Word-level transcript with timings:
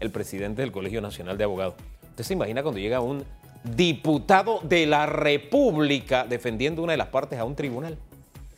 el 0.00 0.10
presidente 0.10 0.62
del 0.62 0.72
Colegio 0.72 1.00
Nacional 1.00 1.38
de 1.38 1.44
Abogados. 1.44 1.74
¿Usted 2.10 2.24
se 2.24 2.32
imagina 2.32 2.62
cuando 2.62 2.80
llega 2.80 3.00
un 3.00 3.24
diputado 3.62 4.60
de 4.62 4.86
la 4.86 5.06
República 5.06 6.24
defendiendo 6.24 6.82
una 6.82 6.92
de 6.92 6.96
las 6.98 7.08
partes 7.08 7.38
a 7.38 7.44
un 7.44 7.54
tribunal? 7.54 7.98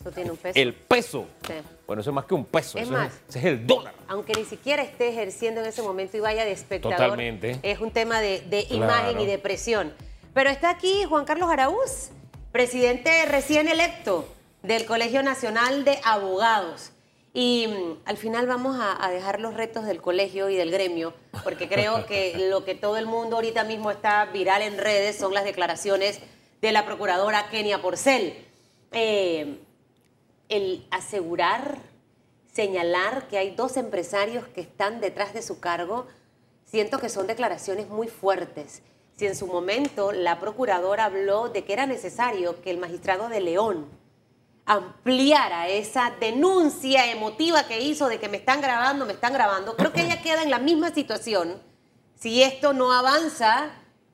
Eso 0.00 0.10
tiene 0.10 0.30
un 0.32 0.36
peso. 0.36 0.58
El 0.58 0.74
peso. 0.74 1.26
Sí. 1.46 1.52
Bueno, 1.86 2.00
eso 2.00 2.10
es 2.10 2.14
más 2.14 2.24
que 2.24 2.34
un 2.34 2.44
peso. 2.44 2.78
Es 2.78 2.84
eso 2.84 2.92
más. 2.92 3.12
ese 3.28 3.38
es 3.38 3.44
el 3.44 3.66
dólar. 3.66 3.94
Aunque 4.08 4.32
ni 4.34 4.44
siquiera 4.44 4.82
esté 4.82 5.08
ejerciendo 5.10 5.60
en 5.60 5.66
ese 5.66 5.82
momento 5.82 6.16
y 6.16 6.20
vaya 6.20 6.44
de 6.44 6.52
espectador. 6.52 6.96
Totalmente. 6.96 7.58
Es 7.62 7.80
un 7.80 7.90
tema 7.92 8.20
de, 8.20 8.40
de 8.40 8.64
Claro. 8.66 8.84
imagen 8.84 9.20
y 9.20 9.26
de 9.26 9.38
presión. 9.38 9.92
Pero 10.34 10.50
está 10.50 10.70
aquí 10.70 11.04
Juan 11.08 11.24
Carlos 11.24 11.50
Araúz, 11.50 12.10
presidente 12.52 13.10
recién 13.26 13.68
electo 13.68 14.26
del 14.62 14.86
Colegio 14.86 15.22
Nacional 15.22 15.84
de 15.84 15.98
Abogados. 16.04 16.91
Y 17.34 17.66
mm, 17.66 18.02
al 18.04 18.16
final 18.16 18.46
vamos 18.46 18.76
a, 18.78 19.08
dejar 19.10 19.40
los 19.40 19.54
retos 19.54 19.84
del 19.84 20.02
colegio 20.02 20.50
y 20.50 20.56
del 20.56 20.70
gremio, 20.70 21.14
porque 21.44 21.68
creo 21.68 22.06
que 22.06 22.48
lo 22.50 22.64
que 22.64 22.74
todo 22.74 22.96
el 22.98 23.06
mundo 23.06 23.36
ahorita 23.36 23.64
mismo 23.64 23.90
está 23.90 24.26
viral 24.26 24.62
en 24.62 24.78
redes 24.78 25.16
son 25.16 25.32
las 25.32 25.44
declaraciones 25.44 26.20
de 26.60 26.72
la 26.72 26.84
procuradora 26.84 27.48
Kenia 27.48 27.80
Porcel. 27.80 28.46
Eh, 28.92 29.58
el 30.48 30.86
asegurar, 30.90 31.78
señalar 32.52 33.26
que 33.28 33.38
hay 33.38 33.54
dos 33.54 33.78
empresarios 33.78 34.46
que 34.48 34.60
están 34.60 35.00
detrás 35.00 35.32
de 35.32 35.40
su 35.40 35.60
cargo, 35.60 36.06
siento 36.66 36.98
que 36.98 37.08
son 37.08 37.26
declaraciones 37.26 37.88
muy 37.88 38.08
fuertes. 38.08 38.82
Si 39.16 39.26
en 39.26 39.36
su 39.36 39.46
momento 39.46 40.12
la 40.12 40.40
procuradora 40.40 41.06
habló 41.06 41.48
de 41.48 41.64
que 41.64 41.72
era 41.72 41.86
necesario 41.86 42.60
que 42.60 42.70
el 42.70 42.78
magistrado 42.78 43.30
de 43.30 43.40
León 43.40 43.86
ampliara 44.64 45.68
esa 45.68 46.12
denuncia 46.20 47.10
emotiva 47.10 47.66
que 47.66 47.80
hizo 47.80 48.08
de 48.08 48.20
que 48.20 48.28
me 48.28 48.36
están 48.36 48.60
grabando, 48.60 49.06
me 49.06 49.12
están 49.12 49.32
grabando, 49.32 49.76
creo 49.76 49.92
que 49.92 50.02
ella 50.02 50.22
queda 50.22 50.42
en 50.42 50.50
la 50.50 50.58
misma 50.58 50.94
situación 50.94 51.60
si 52.18 52.42
esto 52.42 52.72
no 52.72 52.92
avanza 52.92 53.70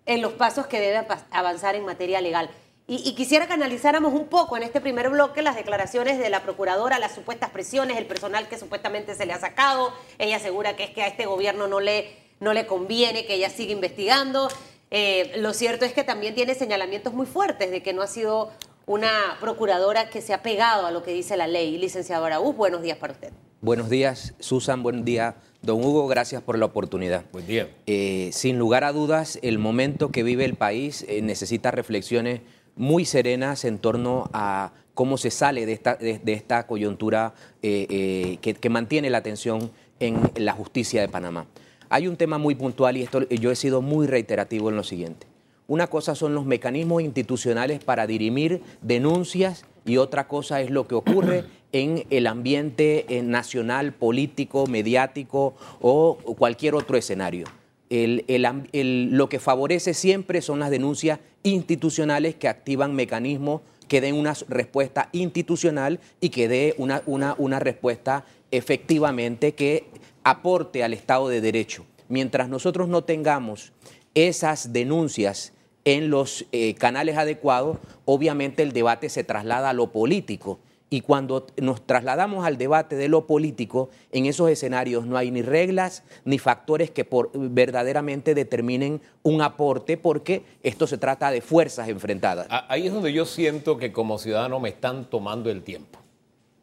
en 0.06 0.22
los 0.22 0.32
pasos 0.32 0.66
que 0.66 0.80
debe 0.80 1.06
avanzar 1.30 1.74
en 1.74 1.84
materia 1.84 2.22
legal. 2.22 2.48
Y, 2.86 3.06
y 3.06 3.14
quisiera 3.14 3.46
que 3.46 3.52
analizáramos 3.52 4.14
un 4.14 4.28
poco 4.28 4.56
en 4.56 4.62
este 4.62 4.80
primer 4.80 5.10
bloque 5.10 5.42
las 5.42 5.56
declaraciones 5.56 6.18
de 6.18 6.30
la 6.30 6.42
procuradora, 6.42 6.98
las 6.98 7.14
supuestas 7.14 7.50
presiones, 7.50 7.98
el 7.98 8.06
personal 8.06 8.48
que 8.48 8.58
supuestamente 8.58 9.14
se 9.14 9.26
le 9.26 9.34
ha 9.34 9.38
sacado. 9.38 9.92
Ella 10.16 10.36
asegura 10.36 10.74
que 10.74 10.84
es 10.84 10.90
que 10.90 11.02
a 11.02 11.06
este 11.06 11.26
gobierno 11.26 11.68
no 11.68 11.80
le, 11.80 12.16
no 12.40 12.54
le 12.54 12.66
conviene 12.66 13.26
que 13.26 13.34
ella 13.34 13.50
siga 13.50 13.72
investigando. 13.72 14.48
Eh, 14.90 15.34
lo 15.36 15.52
cierto 15.52 15.84
es 15.84 15.92
que 15.92 16.02
también 16.02 16.34
tiene 16.34 16.54
señalamientos 16.54 17.12
muy 17.12 17.26
fuertes 17.26 17.70
de 17.70 17.82
que 17.82 17.92
no 17.92 18.00
ha 18.00 18.06
sido 18.06 18.50
una 18.88 19.36
procuradora 19.38 20.08
que 20.08 20.20
se 20.22 20.34
ha 20.34 20.42
pegado 20.42 20.86
a 20.86 20.90
lo 20.90 21.02
que 21.02 21.12
dice 21.12 21.36
la 21.36 21.46
ley. 21.46 21.76
Licenciado 21.78 22.24
Araúz, 22.24 22.56
buenos 22.56 22.82
días 22.82 22.96
para 22.98 23.12
usted. 23.12 23.32
Buenos 23.60 23.90
días, 23.90 24.34
Susan. 24.38 24.82
Buen 24.82 25.04
día, 25.04 25.36
don 25.62 25.84
Hugo. 25.84 26.08
Gracias 26.08 26.42
por 26.42 26.58
la 26.58 26.64
oportunidad. 26.64 27.24
Buen 27.30 27.46
día. 27.46 27.68
Eh, 27.86 28.30
sin 28.32 28.58
lugar 28.58 28.84
a 28.84 28.92
dudas, 28.92 29.38
el 29.42 29.58
momento 29.58 30.10
que 30.10 30.22
vive 30.22 30.44
el 30.44 30.54
país 30.54 31.04
eh, 31.06 31.20
necesita 31.22 31.70
reflexiones 31.70 32.40
muy 32.76 33.04
serenas 33.04 33.64
en 33.64 33.78
torno 33.78 34.30
a 34.32 34.72
cómo 34.94 35.18
se 35.18 35.30
sale 35.30 35.66
de 35.66 35.72
esta, 35.74 35.96
de, 35.96 36.18
de 36.18 36.32
esta 36.32 36.66
coyuntura 36.66 37.34
eh, 37.62 37.86
eh, 37.90 38.38
que, 38.40 38.54
que 38.54 38.70
mantiene 38.70 39.10
la 39.10 39.18
atención 39.18 39.70
en 40.00 40.18
la 40.36 40.52
justicia 40.52 41.00
de 41.00 41.08
Panamá. 41.08 41.46
Hay 41.90 42.08
un 42.08 42.16
tema 42.16 42.38
muy 42.38 42.54
puntual 42.54 42.96
y 42.96 43.02
esto 43.02 43.28
yo 43.28 43.50
he 43.50 43.56
sido 43.56 43.82
muy 43.82 44.06
reiterativo 44.06 44.70
en 44.70 44.76
lo 44.76 44.84
siguiente. 44.84 45.26
Una 45.68 45.86
cosa 45.86 46.14
son 46.14 46.34
los 46.34 46.46
mecanismos 46.46 47.02
institucionales 47.02 47.84
para 47.84 48.06
dirimir 48.06 48.62
denuncias 48.80 49.66
y 49.84 49.98
otra 49.98 50.26
cosa 50.26 50.62
es 50.62 50.70
lo 50.70 50.88
que 50.88 50.94
ocurre 50.94 51.44
en 51.72 52.06
el 52.08 52.26
ambiente 52.26 53.04
eh, 53.10 53.22
nacional, 53.22 53.92
político, 53.92 54.66
mediático 54.66 55.54
o 55.82 56.16
cualquier 56.38 56.74
otro 56.74 56.96
escenario. 56.96 57.46
El- 57.90 58.24
el 58.28 58.46
am- 58.46 58.66
el- 58.72 59.10
lo 59.10 59.28
que 59.28 59.38
favorece 59.40 59.92
siempre 59.92 60.40
son 60.40 60.58
las 60.58 60.70
denuncias 60.70 61.20
institucionales 61.42 62.34
que 62.34 62.48
activan 62.48 62.94
mecanismos 62.94 63.60
que 63.88 64.00
den 64.00 64.14
una 64.14 64.32
respuesta 64.48 65.10
institucional 65.12 66.00
y 66.18 66.30
que 66.30 66.48
dé 66.48 66.74
una, 66.78 67.02
una, 67.04 67.34
una 67.36 67.58
respuesta 67.58 68.24
efectivamente 68.50 69.52
que 69.52 69.84
aporte 70.24 70.82
al 70.82 70.94
Estado 70.94 71.28
de 71.28 71.42
Derecho. 71.42 71.84
Mientras 72.08 72.48
nosotros 72.48 72.88
no 72.88 73.04
tengamos 73.04 73.72
esas 74.14 74.72
denuncias 74.72 75.52
en 75.84 76.10
los 76.10 76.44
eh, 76.52 76.74
canales 76.74 77.16
adecuados, 77.16 77.78
obviamente 78.04 78.62
el 78.62 78.72
debate 78.72 79.08
se 79.08 79.24
traslada 79.24 79.70
a 79.70 79.72
lo 79.72 79.92
político. 79.92 80.58
Y 80.90 81.02
cuando 81.02 81.46
nos 81.58 81.86
trasladamos 81.86 82.46
al 82.46 82.56
debate 82.56 82.96
de 82.96 83.08
lo 83.08 83.26
político, 83.26 83.90
en 84.10 84.24
esos 84.24 84.48
escenarios 84.48 85.04
no 85.04 85.18
hay 85.18 85.30
ni 85.30 85.42
reglas 85.42 86.02
ni 86.24 86.38
factores 86.38 86.90
que 86.90 87.04
por- 87.04 87.30
verdaderamente 87.34 88.34
determinen 88.34 89.02
un 89.22 89.42
aporte, 89.42 89.98
porque 89.98 90.44
esto 90.62 90.86
se 90.86 90.96
trata 90.96 91.30
de 91.30 91.42
fuerzas 91.42 91.88
enfrentadas. 91.88 92.46
Ahí 92.68 92.86
es 92.86 92.92
donde 92.94 93.12
yo 93.12 93.26
siento 93.26 93.76
que 93.76 93.92
como 93.92 94.16
ciudadano 94.16 94.60
me 94.60 94.70
están 94.70 95.04
tomando 95.10 95.50
el 95.50 95.62
tiempo. 95.62 95.98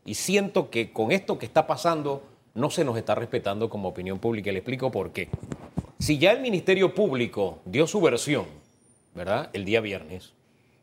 Y 0.06 0.16
siento 0.16 0.72
que 0.72 0.92
con 0.92 1.12
esto 1.12 1.38
que 1.38 1.46
está 1.46 1.68
pasando 1.68 2.24
no 2.56 2.72
se 2.72 2.84
nos 2.84 2.98
está 2.98 3.14
respetando 3.14 3.70
como 3.70 3.90
opinión 3.90 4.18
pública. 4.18 4.52
Le 4.52 4.58
explico 4.60 4.90
por 4.90 5.12
qué. 5.12 5.30
Si 6.00 6.18
ya 6.18 6.32
el 6.32 6.42
Ministerio 6.42 6.96
Público 6.96 7.60
dio 7.66 7.86
su 7.86 8.02
versión, 8.02 8.46
¿verdad? 9.16 9.50
El 9.54 9.66
día 9.66 9.82
viernes, 9.82 10.34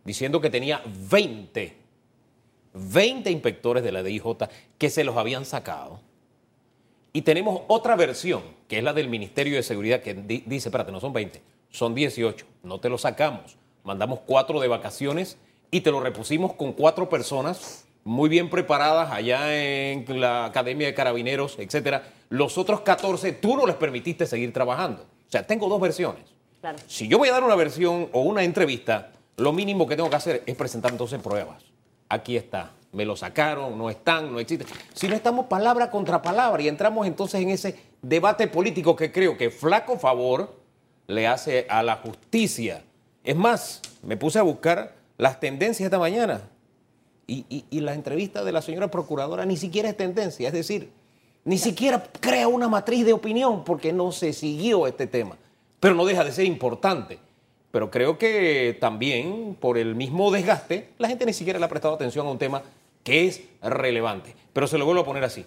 diciendo 0.05 0.41
que 0.41 0.51
tenía 0.51 0.83
20, 1.11 1.77
20 2.75 3.31
inspectores 3.31 3.85
de 3.85 3.93
la 3.93 4.03
DIJ 4.03 4.25
que 4.79 4.91
se 4.91 5.05
los 5.05 5.17
habían 5.17 5.45
sacado. 5.45 6.01
Y 7.13 7.23
tenemos 7.23 7.63
otra 7.69 7.95
versión, 7.95 8.43
que 8.69 8.79
es 8.79 8.85
la 8.85 8.95
del 8.95 9.09
Ministerio 9.09 9.57
de 9.57 9.63
Seguridad, 9.63 10.01
que 10.01 10.15
di- 10.15 10.43
dice, 10.47 10.69
espérate, 10.71 10.91
no 10.93 10.99
son 11.01 11.13
20, 11.13 11.43
son 11.71 11.95
18, 11.95 12.47
no 12.63 12.81
te 12.81 12.89
lo 12.89 12.97
sacamos. 12.97 13.57
Mandamos 13.85 14.21
cuatro 14.25 14.61
de 14.61 14.69
vacaciones 14.69 15.37
y 15.71 15.83
te 15.83 15.91
lo 15.91 16.01
repusimos 16.01 16.55
con 16.55 16.73
cuatro 16.73 17.09
personas 17.11 17.87
muy 18.05 18.29
bien 18.31 18.49
preparadas 18.51 19.13
allá 19.13 19.55
en 19.55 20.05
la 20.21 20.47
Academia 20.47 20.87
de 20.87 20.95
Carabineros, 20.95 21.59
etcétera. 21.59 22.11
Los 22.31 22.57
otros 22.59 22.81
14 22.81 23.33
tú 23.33 23.57
no 23.57 23.67
les 23.67 23.77
permitiste 23.77 24.27
seguir 24.27 24.53
trabajando. 24.53 25.03
O 25.03 25.31
sea, 25.31 25.47
tengo 25.47 25.69
dos 25.69 25.81
versiones. 25.81 26.25
Si 26.87 27.09
yo 27.09 27.19
voy 27.19 27.29
a 27.29 27.33
dar 27.33 27.45
una 27.45 27.55
versión 27.57 28.09
o 28.13 28.23
una 28.23 28.43
entrevista, 28.45 29.11
lo 29.37 29.53
mínimo 29.53 29.87
que 29.87 29.97
tengo 29.97 30.09
que 30.11 30.17
hacer 30.17 30.43
es 30.47 30.55
presentar 30.57 30.93
entonces 30.93 31.21
pruebas. 31.21 31.63
Aquí 32.09 32.37
está. 32.37 32.73
Me 32.93 33.05
lo 33.07 33.17
sacaron, 33.17 33.79
no 33.79 33.89
están, 33.89 34.31
no 34.33 34.39
existen. 34.39 34.67
Si 34.93 35.09
no 35.09 35.15
estamos 35.15 35.47
palabra 35.47 35.91
contra 35.91 36.21
palabra 36.21 36.63
y 36.63 36.69
entramos 36.69 37.07
entonces 37.07 37.41
en 37.41 37.49
ese 37.49 37.75
debate 38.03 38.47
político 38.49 38.95
que 38.95 39.11
creo 39.11 39.37
que 39.39 39.51
flaco 39.51 39.99
favor 39.99 40.55
le 41.07 41.27
hace 41.27 41.67
a 41.71 41.83
la 41.83 41.97
justicia. 41.97 42.83
Es 43.25 43.35
más, 43.35 43.81
me 44.03 44.17
puse 44.19 44.39
a 44.39 44.43
buscar 44.43 44.95
las 45.17 45.41
tendencias 45.41 45.87
esta 45.87 45.99
mañana 45.99 46.43
y- 47.27 47.65
y 47.71 47.81
la 47.81 47.95
entrevista 47.95 48.45
de 48.45 48.53
la 48.53 48.61
señora 48.61 48.91
procuradora 48.91 49.47
ni 49.47 49.57
siquiera 49.57 49.89
es 49.89 49.97
tendencia, 49.97 50.49
es 50.49 50.53
decir, 50.53 50.91
ni 51.45 51.57
siquiera 51.57 52.03
crea 52.21 52.47
una 52.49 52.69
matriz 52.69 53.07
de 53.07 53.15
opinión 53.15 53.65
porque 53.65 53.93
no 53.93 54.13
se 54.13 54.33
siguió 54.35 54.87
este 54.87 55.07
tema, 55.07 55.37
pero 55.83 55.97
no 55.97 56.05
deja 56.05 56.23
de 56.23 56.31
ser 56.31 56.45
importante. 56.45 57.19
Pero 57.73 57.91
creo 57.91 58.17
que 58.17 58.79
también 58.81 59.57
por 59.59 59.77
el 59.77 59.97
mismo 59.97 60.31
desgaste, 60.31 60.91
la 60.99 61.09
gente 61.09 61.27
ni 61.27 61.33
siquiera 61.33 61.59
le 61.59 61.65
ha 61.65 61.69
prestado 61.69 61.95
atención 61.95 62.25
a 62.25 62.31
un 62.31 62.39
tema 62.39 62.63
que 63.03 63.27
es 63.27 63.43
relevante. 63.61 64.37
Pero 64.53 64.69
se 64.69 64.79
lo 64.79 64.85
vuelvo 64.85 65.01
a 65.03 65.05
poner 65.05 65.25
así. 65.25 65.45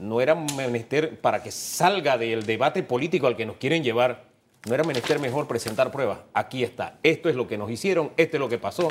No 0.00 0.22
era 0.22 0.34
menester, 0.34 1.20
para 1.20 1.42
que 1.42 1.50
salga 1.50 2.16
del 2.16 2.46
debate 2.46 2.82
político 2.82 3.26
al 3.26 3.36
que 3.36 3.44
nos 3.44 3.56
quieren 3.56 3.84
llevar, 3.84 4.24
no 4.66 4.74
era 4.74 4.82
menester 4.82 5.18
mejor 5.18 5.46
presentar 5.46 5.92
pruebas. 5.92 6.20
Aquí 6.32 6.64
está. 6.64 6.94
Esto 7.02 7.28
es 7.28 7.36
lo 7.36 7.46
que 7.46 7.58
nos 7.58 7.70
hicieron, 7.70 8.12
esto 8.16 8.38
es 8.38 8.40
lo 8.40 8.48
que 8.48 8.56
pasó. 8.56 8.88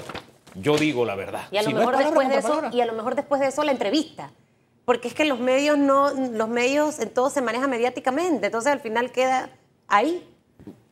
Yo 0.53 0.77
digo 0.77 1.03
la 1.03 1.15
verdad. 1.15 1.47
Y 1.49 1.57
a 1.57 1.63
lo 1.63 1.69
Si 1.69 1.73
mejor 1.73 1.97
después 1.97 2.29
de 2.29 2.37
eso, 2.37 2.61
y 2.71 2.81
a 2.81 2.85
lo 2.85 2.93
mejor 2.93 3.15
después 3.15 3.41
de 3.41 3.47
eso 3.47 3.63
la 3.63 3.71
entrevista. 3.71 4.33
Porque 4.85 5.07
es 5.07 5.15
que 5.15 5.25
los 5.25 5.39
medios 5.39 5.79
no, 5.79 6.11
los 6.11 6.47
medios 6.47 6.99
en 6.99 7.09
todo 7.09 7.31
se 7.31 7.41
maneja 7.41 7.67
mediáticamente, 7.67 8.45
entonces 8.45 8.71
al 8.71 8.81
final 8.81 9.11
queda 9.11 9.49
ahí. 9.87 10.23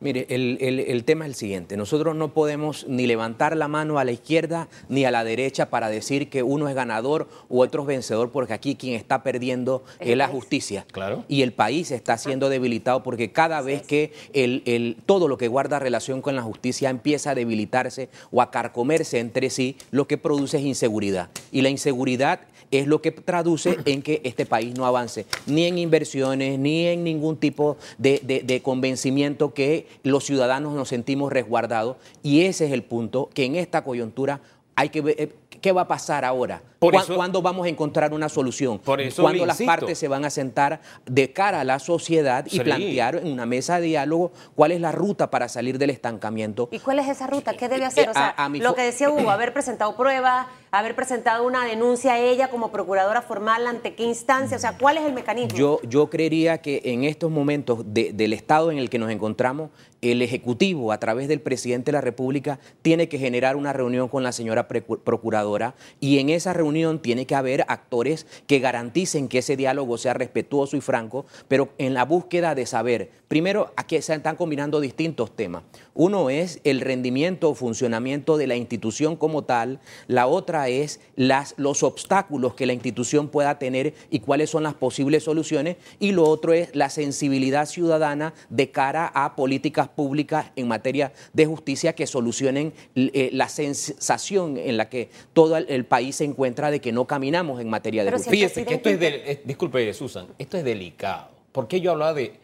Mire, 0.00 0.26
el, 0.28 0.58
el- 0.60 0.80
el 0.80 1.04
tema 1.04 1.24
es 1.24 1.30
el 1.30 1.34
siguiente. 1.34 1.78
Nosotros 1.78 2.14
no 2.14 2.34
podemos 2.34 2.86
ni 2.86 3.06
levantar 3.06 3.56
la 3.56 3.68
mano 3.68 3.98
a 3.98 4.04
la 4.04 4.12
izquierda 4.12 4.68
ni 4.90 5.06
a 5.06 5.10
la 5.10 5.24
derecha 5.24 5.70
para 5.70 5.88
decir 5.88 6.28
que 6.28 6.42
uno 6.42 6.68
es 6.68 6.74
ganador 6.74 7.26
u 7.48 7.62
otro 7.62 7.82
es 7.82 7.88
vencedor, 7.88 8.30
porque 8.30 8.52
aquí 8.52 8.76
quien 8.76 8.94
está 8.94 9.22
perdiendo 9.22 9.82
Es 10.00 10.14
la 10.16 10.28
justicia. 10.28 10.84
Claro. 10.92 11.24
Y 11.26 11.40
el 11.40 11.54
país 11.54 11.90
está 11.90 12.18
siendo 12.18 12.50
debilitado 12.50 13.02
porque 13.02 13.32
cada 13.32 13.62
vez 13.62 13.80
que 13.82 14.12
el, 14.34 14.62
el- 14.66 14.98
todo 15.06 15.26
lo 15.26 15.38
que 15.38 15.48
guarda 15.48 15.78
relación 15.78 16.20
con 16.20 16.36
la 16.36 16.42
justicia 16.42 16.90
empieza 16.90 17.30
a 17.30 17.34
debilitarse 17.34 18.10
o 18.30 18.42
a 18.42 18.50
carcomerse 18.50 19.20
entre 19.20 19.48
sí, 19.48 19.76
lo 19.90 20.06
que 20.06 20.18
produce 20.18 20.58
es 20.58 20.64
inseguridad. 20.64 21.30
Y 21.50 21.62
la 21.62 21.70
inseguridad 21.70 22.40
es 22.70 22.86
lo 22.88 23.00
que 23.00 23.12
traduce 23.12 23.78
en 23.86 24.02
que 24.02 24.20
este 24.24 24.44
país 24.44 24.74
no 24.76 24.84
avance 24.84 25.24
ni 25.46 25.64
en 25.64 25.78
inversiones, 25.78 26.58
ni 26.58 26.86
en 26.88 27.04
ningún 27.04 27.36
tipo 27.38 27.78
de, 27.96 28.20
de- 28.22 28.40
de 28.40 28.60
convencimiento 28.60 29.53
que 29.54 29.86
los 30.02 30.24
ciudadanos 30.24 30.74
nos 30.74 30.88
sentimos 30.88 31.32
resguardados. 31.32 31.96
Y 32.22 32.42
ese 32.42 32.66
es 32.66 32.72
el 32.72 32.82
punto 32.82 33.30
que 33.32 33.44
en 33.44 33.56
esta 33.56 33.82
coyuntura 33.84 34.40
hay 34.76 34.88
que 34.88 35.00
ver, 35.02 35.14
eh, 35.20 35.32
¿qué 35.60 35.70
va 35.70 35.82
a 35.82 35.88
pasar 35.88 36.24
ahora? 36.24 36.60
Por 36.80 36.92
¿Cuá- 36.94 37.02
eso- 37.04 37.14
¿Cuándo 37.14 37.40
vamos 37.40 37.64
a 37.64 37.68
encontrar 37.68 38.12
una 38.12 38.28
solución? 38.28 38.80
Por 38.80 39.00
eso 39.00 39.22
¿Cuándo 39.22 39.46
las 39.46 39.62
partes 39.62 39.96
se 39.96 40.08
van 40.08 40.24
a 40.24 40.30
sentar 40.30 40.80
de 41.06 41.32
cara 41.32 41.60
a 41.60 41.64
la 41.64 41.78
sociedad 41.78 42.44
y 42.46 42.50
Sí. 42.50 42.60
plantear 42.60 43.14
en 43.16 43.28
una 43.28 43.46
mesa 43.46 43.78
de 43.78 43.86
diálogo 43.86 44.32
cuál 44.56 44.72
es 44.72 44.80
la 44.80 44.90
ruta 44.90 45.30
para 45.30 45.48
salir 45.48 45.78
del 45.78 45.90
estancamiento? 45.90 46.68
¿Y 46.72 46.80
cuál 46.80 46.98
es 46.98 47.08
esa 47.08 47.28
ruta? 47.28 47.54
¿Qué 47.54 47.68
debe 47.68 47.84
hacer? 47.84 48.08
O 48.08 48.12
sea, 48.12 48.30
Eh, 48.30 48.34
A- 48.36 48.44
a 48.46 48.48
mi 48.48 48.58
lo 48.58 48.74
que 48.74 48.82
decía 48.82 49.08
Hugo, 49.10 49.30
haber 49.30 49.52
presentado 49.54 49.96
pruebas, 49.96 50.48
haber 50.78 50.94
presentado 50.94 51.46
una 51.46 51.64
denuncia 51.64 52.14
a 52.14 52.18
ella 52.18 52.48
como 52.48 52.70
procuradora 52.72 53.22
formal, 53.22 53.66
¿ante 53.66 53.94
qué 53.94 54.04
instancia? 54.04 54.56
O 54.56 54.60
sea, 54.60 54.76
¿cuál 54.78 54.98
es 54.98 55.04
el 55.04 55.12
mecanismo? 55.12 55.56
Yo, 55.58 55.80
yo 55.88 56.10
creería 56.10 56.58
que 56.58 56.80
en 56.84 57.04
estos 57.04 57.30
momentos 57.30 57.84
de- 57.94 58.12
del 58.12 58.32
estado 58.32 58.70
en 58.70 58.78
el 58.78 58.90
que 58.90 58.98
nos 58.98 59.10
encontramos, 59.10 59.70
el 60.02 60.20
Ejecutivo, 60.20 60.92
a 60.92 60.98
través 61.00 61.28
del 61.28 61.40
presidente 61.40 61.86
de 61.86 61.92
la 61.92 62.00
República, 62.02 62.58
tiene 62.82 63.08
que 63.08 63.18
generar 63.18 63.56
una 63.56 63.72
reunión 63.72 64.08
con 64.08 64.22
la 64.22 64.32
señora 64.32 64.68
procuradora 64.68 65.74
y 65.98 66.18
en 66.18 66.28
esa 66.28 66.52
reunión 66.52 67.00
tiene 67.00 67.26
que 67.26 67.34
haber 67.34 67.64
actores 67.68 68.26
que 68.46 68.58
garanticen 68.58 69.28
que 69.28 69.38
ese 69.38 69.56
diálogo 69.56 69.96
sea 69.96 70.12
respetuoso 70.12 70.76
y 70.76 70.80
franco, 70.82 71.24
pero 71.48 71.70
en 71.78 71.94
la 71.94 72.04
búsqueda 72.04 72.54
de 72.54 72.66
saber, 72.66 73.10
primero, 73.28 73.72
aquí 73.76 74.00
se 74.02 74.14
están 74.14 74.36
combinando 74.36 74.80
distintos 74.80 75.34
temas. 75.34 75.62
Uno 75.94 76.28
es 76.28 76.60
el 76.64 76.80
rendimiento 76.82 77.48
o 77.50 77.54
funcionamiento 77.54 78.36
de 78.36 78.46
la 78.46 78.56
institución 78.56 79.16
como 79.16 79.44
tal, 79.44 79.80
la 80.06 80.26
otra 80.26 80.63
es 80.68 81.00
las, 81.16 81.54
los 81.56 81.82
obstáculos 81.82 82.54
que 82.54 82.66
la 82.66 82.72
institución 82.72 83.28
pueda 83.28 83.58
tener 83.58 83.94
y 84.10 84.20
cuáles 84.20 84.50
son 84.50 84.62
las 84.62 84.74
posibles 84.74 85.24
soluciones, 85.24 85.76
y 85.98 86.12
lo 86.12 86.24
otro 86.24 86.52
es 86.52 86.74
la 86.74 86.90
sensibilidad 86.90 87.66
ciudadana 87.66 88.34
de 88.48 88.70
cara 88.70 89.06
a 89.14 89.36
políticas 89.36 89.88
públicas 89.88 90.50
en 90.56 90.68
materia 90.68 91.12
de 91.32 91.46
justicia 91.46 91.94
que 91.94 92.06
solucionen 92.06 92.72
eh, 92.94 93.30
la 93.32 93.48
sensación 93.48 94.56
en 94.56 94.76
la 94.76 94.88
que 94.88 95.10
todo 95.32 95.56
el, 95.56 95.66
el 95.68 95.84
país 95.84 96.16
se 96.16 96.24
encuentra 96.24 96.70
de 96.70 96.80
que 96.80 96.92
no 96.92 97.06
caminamos 97.06 97.60
en 97.60 97.68
materia 97.70 98.04
de 98.04 98.10
Pero 98.10 98.18
si 98.18 98.24
justicia. 98.24 98.48
Fíjese 98.48 98.66
que 98.66 98.74
esto 98.74 98.88
es, 98.90 98.96
presidente- 98.98 99.24
de, 99.26 99.32
es- 99.32 99.46
disculpe 99.46 99.94
Susan, 99.94 100.26
esto 100.38 100.56
es 100.56 100.64
delicado. 100.64 101.28
Porque 101.52 101.80
yo 101.80 101.92
hablaba 101.92 102.14
de, 102.14 102.40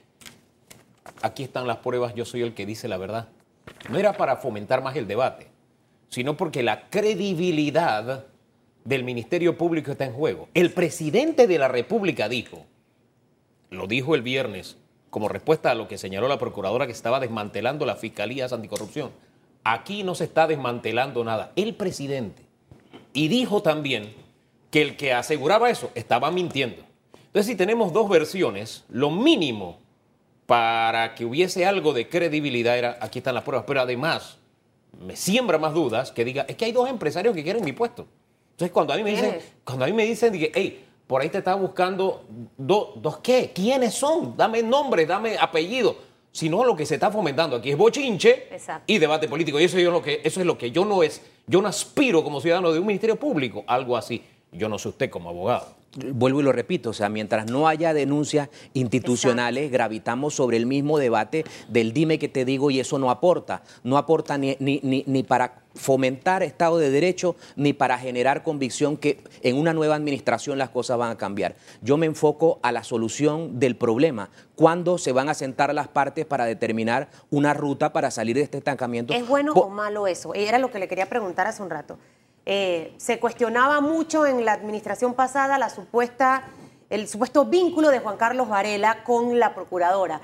aquí 1.23 1.43
están 1.43 1.67
las 1.67 1.79
pruebas, 1.79 2.15
yo 2.15 2.25
soy 2.25 2.43
el 2.43 2.55
que 2.55 2.67
dice 2.67 2.89
la 2.89 2.97
verdad. 2.97 3.29
No 3.89 3.99
era 3.99 4.13
para 4.17 4.37
fomentar 4.37 4.83
más 4.83 4.97
el 4.97 5.07
debate, 5.07 5.47
sino 6.11 6.37
porque 6.37 6.62
la 6.62 6.91
credibilidad 6.91 8.27
del 8.85 9.05
Ministerio 9.05 9.57
Público 9.57 9.93
está 9.93 10.05
en 10.05 10.12
juego. 10.12 10.49
El 10.55 10.73
presidente 10.73 11.47
de 11.47 11.59
la 11.59 11.69
República 11.69 12.29
dijo, 12.29 12.67
lo 13.71 13.87
dijo 13.87 14.15
el 14.15 14.23
viernes, 14.23 14.77
como 15.09 15.29
respuesta 15.29 15.71
a 15.71 15.75
lo 15.75 15.89
que 15.89 15.99
señaló 15.99 16.29
la 16.29 16.39
procuradora 16.39 16.87
que 16.87 16.93
estaba 16.93 17.21
desmantelando 17.21 17.87
las 17.87 17.99
fiscalías 17.99 18.53
anticorrupción. 18.53 19.11
Aquí 19.65 20.03
no 20.03 20.15
se 20.15 20.25
está 20.25 20.47
desmantelando 20.47 21.23
nada. 21.25 21.53
El 21.57 21.75
presidente. 21.75 22.43
Y 23.12 23.29
dijo 23.29 23.62
también 23.62 24.12
que 24.71 24.83
el 24.83 24.97
que 24.97 25.12
aseguraba 25.12 25.71
eso 25.71 25.91
estaba 25.95 26.31
mintiendo. 26.31 26.83
Entonces, 27.12 27.47
si 27.47 27.57
tenemos 27.57 27.93
dos 27.93 28.09
versiones, 28.09 28.85
lo 28.89 29.11
mínimo 29.11 29.79
para 30.47 31.15
que 31.15 31.25
hubiese 31.25 31.67
algo 31.67 31.93
de 31.93 32.09
credibilidad 32.09 32.77
era, 32.77 32.99
aquí 33.01 33.19
están 33.19 33.35
las 33.35 33.45
pruebas, 33.45 33.65
pero 33.69 33.81
además 33.81 34.40
me 34.99 35.17
siembra 35.17 35.59
más 35.59 35.73
dudas 35.75 36.11
que 36.13 36.25
diga, 36.25 36.45
es 36.49 36.57
que 36.57 36.65
hay 36.67 36.73
dos 36.73 36.89
empresarios 36.89 37.35
que 37.35 37.43
quieren 37.43 37.65
mi 37.65 37.73
puesto. 37.73 38.07
Entonces, 38.53 38.73
cuando 38.73 38.93
a 38.93 38.97
mí 38.97 39.03
me 39.03 39.11
dicen, 39.11 39.39
cuando 39.65 39.85
a 39.85 39.89
mí 39.89 39.95
me 39.95 40.05
dicen, 40.05 40.33
dije, 40.33 40.51
hey, 40.55 40.85
por 41.07 41.23
ahí 41.23 41.29
te 41.29 41.39
está 41.39 41.55
buscando 41.55 42.25
do- 42.57 42.93
dos 42.97 43.19
qué, 43.19 43.53
¿quiénes 43.55 43.95
son? 43.95 44.37
Dame 44.37 44.63
nombre, 44.63 45.07
dame 45.07 45.37
apellido. 45.39 45.97
Si 46.33 46.49
no, 46.49 46.65
lo 46.65 46.77
que 46.77 46.87
se 46.87 46.95
está 46.95 47.11
fomentando 47.11 47.57
aquí 47.57 47.71
es 47.71 47.77
bochinche 47.77 48.49
Exacto. 48.53 48.85
y 48.87 48.99
debate 48.99 49.27
político. 49.27 49.59
Y 49.59 49.65
eso, 49.65 49.79
yo 49.81 49.91
lo 49.91 50.01
que, 50.03 50.21
eso 50.23 50.39
es 50.41 50.47
lo 50.47 50.57
que 50.57 50.71
yo 50.71 50.85
no 50.85 51.03
es, 51.03 51.23
yo 51.47 51.61
no 51.61 51.67
aspiro 51.69 52.23
como 52.23 52.41
ciudadano 52.41 52.71
de 52.73 52.79
un 52.79 52.87
ministerio 52.87 53.17
público, 53.17 53.65
algo 53.67 53.97
así. 53.97 54.23
Yo 54.53 54.69
no 54.69 54.79
sé 54.79 54.89
usted 54.89 55.11
como 55.11 55.31
abogado. 55.31 55.75
Vuelvo 55.97 56.39
y 56.41 56.45
lo 56.45 56.53
repito, 56.53 56.91
o 56.91 56.93
sea, 56.93 57.09
mientras 57.09 57.51
no 57.51 57.67
haya 57.67 57.93
denuncias 57.93 58.49
institucionales, 58.75 59.73
gravitamos 59.73 60.35
sobre 60.35 60.57
el 60.57 60.65
mismo 60.67 60.99
debate 60.99 61.45
del 61.69 61.93
dime 61.93 62.19
que 62.21 62.29
te 62.29 62.45
digo 62.45 62.71
y 62.71 62.79
eso 62.79 62.99
no 63.01 63.11
aporta. 63.11 63.63
No 63.83 63.99
aporta 63.99 64.39
ni, 64.39 64.57
ni, 64.61 64.79
ni, 64.85 65.03
ni 65.09 65.23
para 65.25 65.63
fomentar 65.75 66.43
Estado 66.45 66.79
de 66.79 66.91
Derecho 66.91 67.35
ni 67.57 67.73
para 67.73 67.99
generar 67.99 68.43
convicción 68.45 68.97
que 68.97 69.23
en 69.43 69.57
una 69.57 69.73
nueva 69.73 69.97
administración 69.97 70.59
las 70.59 70.71
cosas 70.71 70.97
van 70.97 71.11
a 71.11 71.17
cambiar. 71.19 71.57
Yo 71.83 71.97
me 71.97 72.07
enfoco 72.07 72.61
a 72.63 72.71
la 72.71 72.85
solución 72.85 73.59
del 73.59 73.75
problema. 73.77 74.31
¿Cuándo 74.55 74.97
se 74.97 75.11
van 75.13 75.29
a 75.29 75.35
sentar 75.35 75.75
las 75.75 75.89
partes 75.89 76.25
para 76.25 76.45
determinar 76.45 77.09
una 77.31 77.53
ruta 77.53 77.93
para 77.93 78.13
salir 78.13 78.37
de 78.37 78.43
este 78.43 78.59
estancamiento? 78.59 79.13
¿Es 79.13 79.27
bueno 79.27 79.55
Po- 79.55 79.63
o 79.63 79.71
malo 79.71 80.07
eso? 80.07 80.35
Era 80.35 80.59
lo 80.59 80.71
que 80.71 80.79
le 80.79 80.87
quería 80.87 81.07
preguntar 81.07 81.47
hace 81.49 81.63
un 81.63 81.71
rato. 81.71 81.99
Eh, 82.47 82.95
se 82.97 83.19
cuestionaba 83.19 83.81
mucho 83.81 84.27
en 84.27 84.45
la 84.45 84.53
administración 84.53 85.15
pasada 85.15 85.59
la 85.59 85.71
supuesta, 85.71 86.45
el 86.89 87.09
supuesto 87.09 87.45
vínculo 87.45 87.91
de 87.91 88.01
Juan 88.01 88.17
Carlos 88.17 88.49
Varela 88.49 89.05
con 89.05 89.39
la 89.39 89.55
procuradora. 89.55 90.21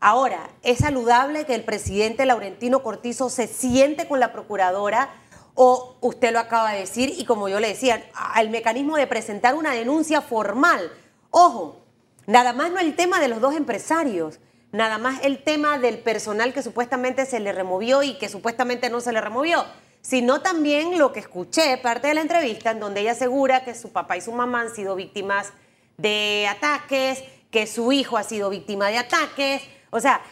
Ahora, 0.00 0.50
¿es 0.62 0.78
saludable 0.78 1.44
que 1.44 1.54
el 1.54 1.64
presidente 1.64 2.26
Laurentino 2.26 2.82
Cortizo 2.82 3.30
se 3.30 3.46
siente 3.46 4.08
con 4.08 4.20
la 4.20 4.32
procuradora? 4.32 5.10
O 5.54 5.96
usted 6.00 6.32
lo 6.32 6.38
acaba 6.38 6.72
de 6.72 6.80
decir, 6.80 7.12
y 7.16 7.24
como 7.24 7.48
yo 7.48 7.58
le 7.58 7.68
decía, 7.68 8.04
al 8.14 8.48
mecanismo 8.50 8.96
de 8.96 9.08
presentar 9.08 9.54
una 9.54 9.72
denuncia 9.72 10.20
formal. 10.20 10.92
Ojo, 11.30 11.82
Nada 12.28 12.52
más 12.52 12.70
no 12.70 12.78
el 12.78 12.94
tema 12.94 13.20
de 13.20 13.28
los 13.28 13.40
dos 13.40 13.56
empresarios, 13.56 14.38
nada 14.70 14.98
más 14.98 15.20
el 15.24 15.42
tema 15.42 15.78
del 15.78 15.98
personal 15.98 16.52
que 16.52 16.62
supuestamente 16.62 17.24
se 17.24 17.40
le 17.40 17.52
removió 17.52 18.02
y 18.02 18.18
que 18.18 18.28
supuestamente 18.28 18.90
no 18.90 19.00
se 19.00 19.12
le 19.12 19.22
removió, 19.22 19.64
sino 20.00 20.40
también 20.40 20.98
lo 20.98 21.12
que 21.12 21.20
escuché, 21.20 21.76
parte 21.78 22.08
de 22.08 22.14
la 22.14 22.20
entrevista, 22.20 22.70
en 22.70 22.80
donde 22.80 23.00
ella 23.00 23.12
asegura 23.12 23.64
que 23.64 23.74
su 23.74 23.90
papá 23.92 24.16
y 24.16 24.20
su 24.20 24.32
mamá 24.32 24.62
han 24.62 24.74
sido 24.74 24.94
víctimas 24.94 25.52
de 25.96 26.46
ataques, 26.48 27.22
que 27.50 27.66
su 27.66 27.92
hijo 27.92 28.16
ha 28.16 28.22
sido 28.22 28.50
víctima 28.50 28.88
de 28.88 28.98
ataques. 28.98 29.62
O 29.90 30.00
sea, 30.00 30.22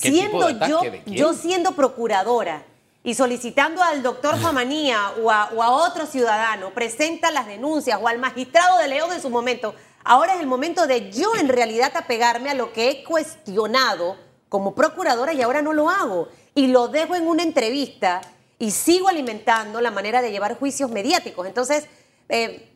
¿Qué 0.00 0.10
tipo 0.10 0.48
siendo 0.48 0.66
yo, 0.66 0.82
yo 1.06 1.32
siendo 1.34 1.72
procuradora 1.72 2.64
y 3.04 3.14
solicitando 3.14 3.82
al 3.82 4.02
doctor 4.02 4.38
Famanía 4.38 5.12
o 5.22 5.30
a, 5.30 5.50
o 5.54 5.62
a 5.62 5.70
otro 5.70 6.06
ciudadano, 6.06 6.70
presenta 6.70 7.30
las 7.30 7.46
denuncias 7.46 7.98
o 8.00 8.08
al 8.08 8.18
magistrado 8.18 8.78
de 8.78 8.88
León 8.88 9.12
en 9.12 9.20
su 9.20 9.28
momento, 9.28 9.74
ahora 10.04 10.34
es 10.34 10.40
el 10.40 10.46
momento 10.46 10.86
de 10.86 11.10
yo 11.10 11.34
en 11.36 11.48
realidad 11.48 11.92
apegarme 11.96 12.50
a 12.50 12.54
lo 12.54 12.72
que 12.72 12.90
he 12.90 13.04
cuestionado 13.04 14.16
como 14.48 14.74
procuradora 14.74 15.32
y 15.32 15.42
ahora 15.42 15.62
no 15.62 15.72
lo 15.72 15.88
hago. 15.88 16.28
Y 16.54 16.66
lo 16.66 16.88
dejo 16.88 17.14
en 17.14 17.26
una 17.26 17.42
entrevista 17.42 18.20
y 18.62 18.70
sigo 18.70 19.08
alimentando 19.08 19.80
la 19.80 19.90
manera 19.90 20.22
de 20.22 20.30
llevar 20.30 20.56
juicios 20.56 20.88
mediáticos. 20.88 21.48
Entonces, 21.48 21.88
eh, 22.28 22.68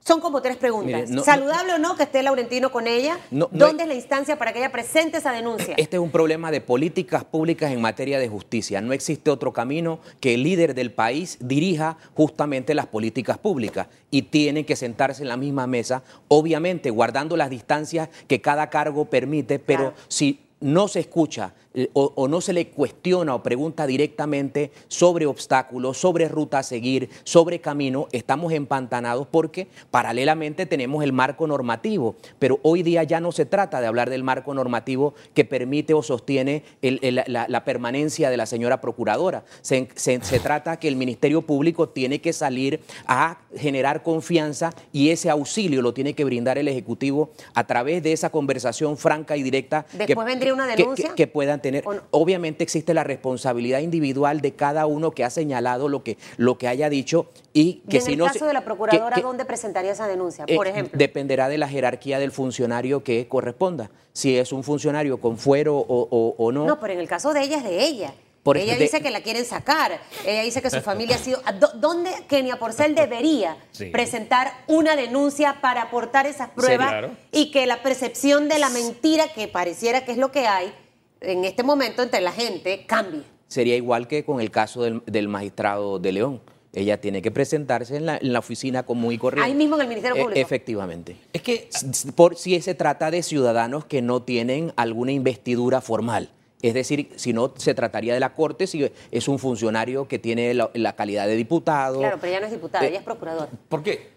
son 0.00 0.20
como 0.20 0.42
tres 0.42 0.56
preguntas. 0.56 1.02
Mire, 1.02 1.06
no- 1.14 1.22
¿Saludable 1.22 1.74
o 1.74 1.78
no 1.78 1.94
que 1.96 2.02
esté 2.02 2.24
Laurentino 2.24 2.72
con 2.72 2.88
ella? 2.88 3.16
No- 3.30 3.48
¿Dónde 3.52 3.84
es 3.84 3.88
la 3.88 3.94
instancia 3.94 4.36
para 4.36 4.52
que 4.52 4.58
ella 4.58 4.72
presente 4.72 5.18
esa 5.18 5.30
denuncia? 5.30 5.74
Este 5.76 5.96
es 5.96 6.00
un 6.02 6.10
problema 6.10 6.50
de 6.50 6.60
políticas 6.60 7.22
públicas 7.24 7.70
en 7.70 7.80
materia 7.80 8.18
de 8.18 8.28
justicia. 8.28 8.80
No 8.80 8.92
existe 8.92 9.30
otro 9.30 9.52
camino 9.52 10.00
que 10.18 10.34
el 10.34 10.42
líder 10.42 10.74
del 10.74 10.90
país 10.92 11.38
dirija 11.40 11.98
justamente 12.14 12.74
las 12.74 12.86
políticas 12.86 13.38
públicas 13.38 13.86
y 14.10 14.22
tienen 14.22 14.64
que 14.64 14.74
sentarse 14.74 15.22
en 15.22 15.28
la 15.28 15.36
misma 15.36 15.68
mesa, 15.68 16.02
obviamente 16.26 16.90
guardando 16.90 17.36
las 17.36 17.48
distancias 17.50 18.08
que 18.26 18.40
cada 18.40 18.70
cargo 18.70 19.04
permite, 19.04 19.60
pero 19.60 19.90
Claro. 19.92 19.96
si 20.08 20.40
no 20.60 20.88
se 20.88 21.00
escucha 21.00 21.54
eh, 21.76 21.90
o, 21.92 22.26
no 22.26 22.40
se 22.40 22.54
le 22.54 22.68
cuestiona 22.68 23.34
o 23.34 23.42
pregunta 23.42 23.86
directamente 23.86 24.72
sobre 24.88 25.26
obstáculos, 25.26 25.98
sobre 25.98 26.26
ruta 26.26 26.60
a 26.60 26.62
seguir, 26.62 27.10
sobre 27.22 27.60
camino, 27.60 28.08
estamos 28.12 28.54
empantanados 28.54 29.26
porque 29.26 29.68
paralelamente 29.90 30.64
tenemos 30.64 31.04
el 31.04 31.12
marco 31.12 31.46
normativo. 31.46 32.16
Pero 32.38 32.60
hoy 32.62 32.82
día 32.82 33.02
ya 33.02 33.20
no 33.20 33.30
se 33.30 33.44
trata 33.44 33.82
de 33.82 33.86
hablar 33.86 34.08
del 34.08 34.22
marco 34.22 34.54
normativo 34.54 35.12
que 35.34 35.44
permite 35.44 35.92
o 35.92 36.02
sostiene 36.02 36.64
la, 36.80 37.64
permanencia 37.66 38.30
de 38.30 38.38
la 38.38 38.46
señora 38.46 38.80
procuradora. 38.80 39.44
Se 39.60 40.40
trata 40.42 40.78
que 40.78 40.88
el 40.88 40.96
Ministerio 40.96 41.42
Público 41.42 41.90
tiene 41.90 42.22
que 42.22 42.32
salir 42.32 42.80
a 43.06 43.40
generar 43.54 44.02
confianza 44.02 44.72
y 44.92 45.10
ese 45.10 45.28
auxilio 45.28 45.82
lo 45.82 45.92
tiene 45.92 46.14
que 46.14 46.24
brindar 46.24 46.56
el 46.56 46.68
Ejecutivo 46.68 47.32
a 47.52 47.66
través 47.66 48.02
de 48.02 48.12
esa 48.14 48.30
conversación 48.30 48.96
franca 48.96 49.36
y 49.36 49.42
directa. 49.42 49.84
Después 49.92 50.26
una 50.52 50.66
que- 50.68 50.76
denuncia. 50.82 51.08
que- 51.10 51.14
que 51.14 51.26
puedan 51.26 51.60
tener. 51.62 51.84
Obviamente 52.10 52.62
existe 52.64 52.94
la 52.94 53.04
responsabilidad 53.04 53.80
individual 53.80 54.40
de 54.40 54.52
cada 54.54 54.86
uno 54.86 55.10
que 55.12 55.24
ha 55.24 55.30
señalado 55.30 55.88
lo 55.88 56.02
que, 56.02 56.18
lo 56.36 56.58
que 56.58 56.68
haya 56.68 56.88
dicho 56.88 57.26
y 57.52 57.60
Y 57.60 57.82
que 57.88 57.96
en 57.98 58.02
si 58.02 58.12
el 58.12 58.18
no 58.18 58.26
caso 58.26 58.40
se- 58.40 58.44
de 58.46 58.52
la 58.52 58.64
procuradora, 58.64 59.14
que- 59.16 59.22
¿dónde 59.22 59.44
presentaría 59.44 59.92
esa 59.92 60.06
denuncia? 60.08 60.44
eh, 60.46 60.56
Por 60.56 60.66
ejemplo. 60.66 60.98
Dependerá 60.98 61.48
de 61.48 61.58
la 61.58 61.68
jerarquía 61.68 62.18
del 62.18 62.32
funcionario 62.32 63.02
que 63.04 63.28
corresponda. 63.28 63.90
Si 64.12 64.36
es 64.38 64.52
un 64.52 64.62
funcionario 64.64 65.20
con 65.20 65.36
fuero 65.38 65.76
o, 65.76 66.08
o- 66.10 66.34
o 66.38 66.52
no. 66.52 66.64
No, 66.66 66.80
pero 66.80 66.92
en 66.94 67.00
el 67.00 67.08
caso 67.08 67.32
de 67.34 67.42
ella 67.42 67.58
es 67.58 67.64
de 67.64 67.84
ella. 67.84 68.14
Por 68.46 68.56
ella 68.56 68.74
de- 68.74 68.78
dice 68.84 69.02
que 69.02 69.10
la 69.10 69.20
quieren 69.22 69.44
sacar. 69.44 70.00
Ella 70.24 70.42
dice 70.42 70.62
que 70.62 70.70
su 70.70 70.80
familia 70.80 71.16
ha 71.16 71.18
sido. 71.18 71.42
¿A 71.44 71.52
dó- 71.52 71.72
¿Dónde 71.74 72.10
Kenia 72.28 72.58
Porcel 72.58 72.94
debería 72.94 73.56
Sí. 73.72 73.86
presentar 73.86 74.52
una 74.68 74.96
denuncia 74.96 75.58
para 75.60 75.82
aportar 75.82 76.26
esas 76.26 76.48
pruebas 76.50 76.88
claro. 76.88 77.10
y 77.32 77.50
que 77.50 77.66
la 77.66 77.82
percepción 77.82 78.48
de 78.48 78.58
la 78.58 78.68
mentira, 78.70 79.24
que 79.34 79.48
pareciera 79.48 80.04
que 80.04 80.12
es 80.12 80.18
lo 80.18 80.30
que 80.32 80.46
hay 80.46 80.72
en 81.20 81.44
este 81.44 81.62
momento 81.62 82.02
entre 82.02 82.20
la 82.20 82.30
gente, 82.32 82.86
cambie? 82.86 83.22
Sería 83.48 83.76
igual 83.76 84.06
que 84.08 84.24
con 84.24 84.40
el 84.40 84.50
caso 84.50 84.82
del, 84.82 85.02
del 85.06 85.28
magistrado 85.28 85.98
de 85.98 86.12
León. 86.12 86.40
Ella 86.72 87.00
tiene 87.00 87.22
que 87.22 87.30
presentarse 87.30 87.96
en 87.96 88.04
la, 88.06 88.18
en 88.18 88.32
la 88.34 88.38
oficina 88.40 88.82
común 88.84 89.10
y 89.12 89.18
corriente. 89.18 89.48
Ahí 89.50 89.56
mismo 89.56 89.76
en 89.76 89.82
el 89.82 89.88
Ministerio 89.88 90.16
E- 90.16 90.20
Público. 90.22 90.40
efectivamente. 90.40 91.16
Es 91.32 91.40
que 91.42 91.68
Por 92.14 92.36
si 92.36 92.60
se 92.60 92.74
trata 92.74 93.10
de 93.10 93.22
ciudadanos 93.22 93.86
que 93.86 94.02
no 94.02 94.22
tienen 94.22 94.72
alguna 94.76 95.12
investidura 95.12 95.80
formal. 95.80 96.28
Es 96.62 96.74
decir, 96.74 97.10
si 97.16 97.32
no, 97.32 97.52
se 97.56 97.74
trataría 97.74 98.14
de 98.14 98.20
la 98.20 98.34
Corte, 98.34 98.66
si 98.66 98.90
es 99.10 99.28
un 99.28 99.38
funcionario 99.38 100.08
que 100.08 100.18
tiene 100.18 100.54
la, 100.54 100.70
la 100.74 100.94
calidad 100.94 101.26
de 101.26 101.36
diputado. 101.36 101.98
Claro, 101.98 102.18
pero 102.20 102.30
ella 102.32 102.40
no 102.40 102.46
es 102.46 102.52
diputada, 102.52 102.84
Eh, 102.84 102.88
ella 102.88 102.98
es 102.98 103.04
procuradora. 103.04 103.48
¿Por 103.68 103.82
qué? 103.82 104.10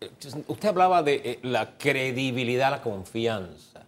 Eh, 0.00 0.10
Usted 0.48 0.68
hablaba 0.68 1.02
de 1.02 1.14
eh, 1.24 1.38
la 1.42 1.76
credibilidad, 1.78 2.70
la 2.70 2.82
confianza. 2.82 3.82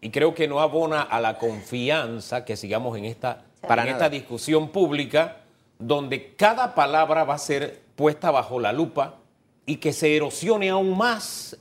Y 0.00 0.10
creo 0.10 0.34
que 0.34 0.48
no 0.48 0.60
abona 0.60 1.02
a 1.02 1.20
la 1.20 1.38
confianza 1.38 2.44
que 2.44 2.56
sigamos 2.56 2.96
en 2.98 3.04
esta, 3.04 3.44
Para 3.66 3.82
en 3.82 3.88
esta 3.88 4.08
discusión 4.08 4.68
pública 4.68 5.38
donde 5.78 6.34
cada 6.34 6.74
palabra 6.74 7.24
va 7.24 7.34
a 7.34 7.38
ser 7.38 7.80
puesta 7.94 8.30
bajo 8.30 8.60
la 8.60 8.72
lupa 8.72 9.16
y 9.66 9.76
que 9.76 9.92
se 9.92 10.14
erosione 10.16 10.70
aún 10.70 10.96
más 10.96 11.56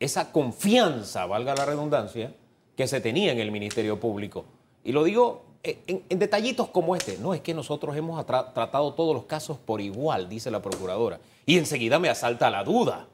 esa 0.00 0.32
confianza, 0.32 1.26
valga 1.26 1.54
la 1.54 1.64
redundancia, 1.64 2.32
que 2.76 2.86
se 2.86 3.00
tenía 3.00 3.32
en 3.32 3.38
el 3.38 3.50
Ministerio 3.50 4.00
Público. 4.00 4.44
Y 4.84 4.92
lo 4.92 5.04
digo 5.04 5.52
en, 5.62 6.18
detallitos 6.18 6.68
como 6.68 6.96
este. 6.96 7.18
No, 7.18 7.34
es 7.34 7.40
que 7.40 7.54
nosotros 7.54 7.96
hemos 7.96 8.24
tratado 8.26 8.94
todos 8.94 9.14
los 9.14 9.24
casos 9.24 9.58
por 9.58 9.80
igual, 9.80 10.28
dice 10.28 10.50
la 10.50 10.60
procuradora. 10.60 11.20
Y 11.46 11.58
enseguida 11.58 11.98
me 11.98 12.08
asalta 12.08 12.50
la 12.50 12.64
duda. 12.64 13.08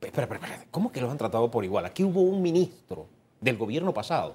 Espera, 0.00 0.24
espera, 0.24 0.46
espera. 0.46 0.66
¿Cómo 0.70 0.92
que 0.92 1.00
los 1.00 1.10
han 1.10 1.18
tratado 1.18 1.50
por 1.50 1.64
igual? 1.64 1.86
Aquí 1.86 2.04
hubo 2.04 2.22
un 2.22 2.42
ministro 2.42 3.06
del 3.40 3.56
gobierno 3.56 3.92
pasado 3.92 4.34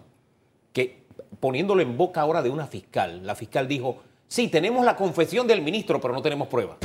que, 0.73 1.03
poniéndolo 1.39 1.81
en 1.81 1.97
boca 1.97 2.21
ahora 2.21 2.41
de 2.41 2.49
una 2.49 2.67
fiscal, 2.67 3.25
la 3.25 3.35
fiscal 3.35 3.67
dijo, 3.67 3.97
sí, 4.27 4.47
tenemos 4.49 4.85
la 4.85 4.95
confesión 4.95 5.47
del 5.47 5.61
ministro, 5.61 5.99
pero 5.99 6.13
no 6.13 6.21
tenemos 6.21 6.47
pruebas. 6.47 6.77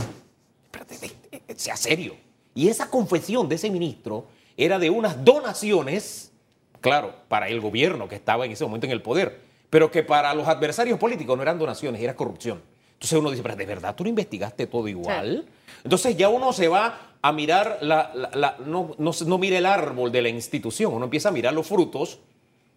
Espérate, 0.65 1.07
eh, 1.07 1.43
eh, 1.49 1.55
sea 1.57 1.77
serio. 1.77 2.15
Y 2.55 2.69
esa 2.69 2.91
confesión 2.91 3.49
de 3.49 3.57
ese 3.57 3.71
ministro 3.71 4.27
era 4.57 4.79
de 4.79 4.91
unas 4.91 5.25
donaciones, 5.25 6.33
claro, 6.81 7.15
para 7.29 7.49
el 7.49 7.61
gobierno 7.61 8.09
que 8.09 8.15
estaba 8.15 8.45
en 8.45 8.53
ese 8.53 8.65
momento 8.65 8.87
en 8.87 8.93
el 8.93 9.03
poder, 9.03 9.52
pero 9.73 9.91
que 9.91 10.03
para 10.03 10.35
los 10.35 10.47
adversarios 10.47 10.99
políticos 10.99 11.35
no 11.35 11.43
eran 11.43 11.59
donaciones, 11.59 12.03
era 12.03 12.15
corrupción. 12.15 12.61
Entonces 12.93 13.19
uno 13.19 13.31
dice, 13.31 13.43
pero 13.43 13.57
¿de 13.57 13.65
verdad 13.65 13.95
tú 13.97 14.03
no 14.05 14.11
investigaste 14.11 14.67
todo 14.67 14.87
igual? 14.87 15.47
Entonces 15.83 16.15
ya 16.15 16.29
uno 16.29 16.53
se 16.53 16.69
va 16.69 17.13
a 17.23 17.33
mirar, 17.33 17.79
la, 17.81 18.11
la- 18.15 18.31
la- 18.35 18.57
no, 18.67 18.95
no, 18.99 19.39
mira 19.39 19.57
el 19.57 19.65
árbol 19.65 20.13
de 20.13 20.21
la 20.21 20.29
institución, 20.29 20.93
uno 20.93 21.07
empieza 21.07 21.31
a 21.31 21.33
mirar 21.33 21.55
los 21.55 21.67
frutos, 21.67 22.19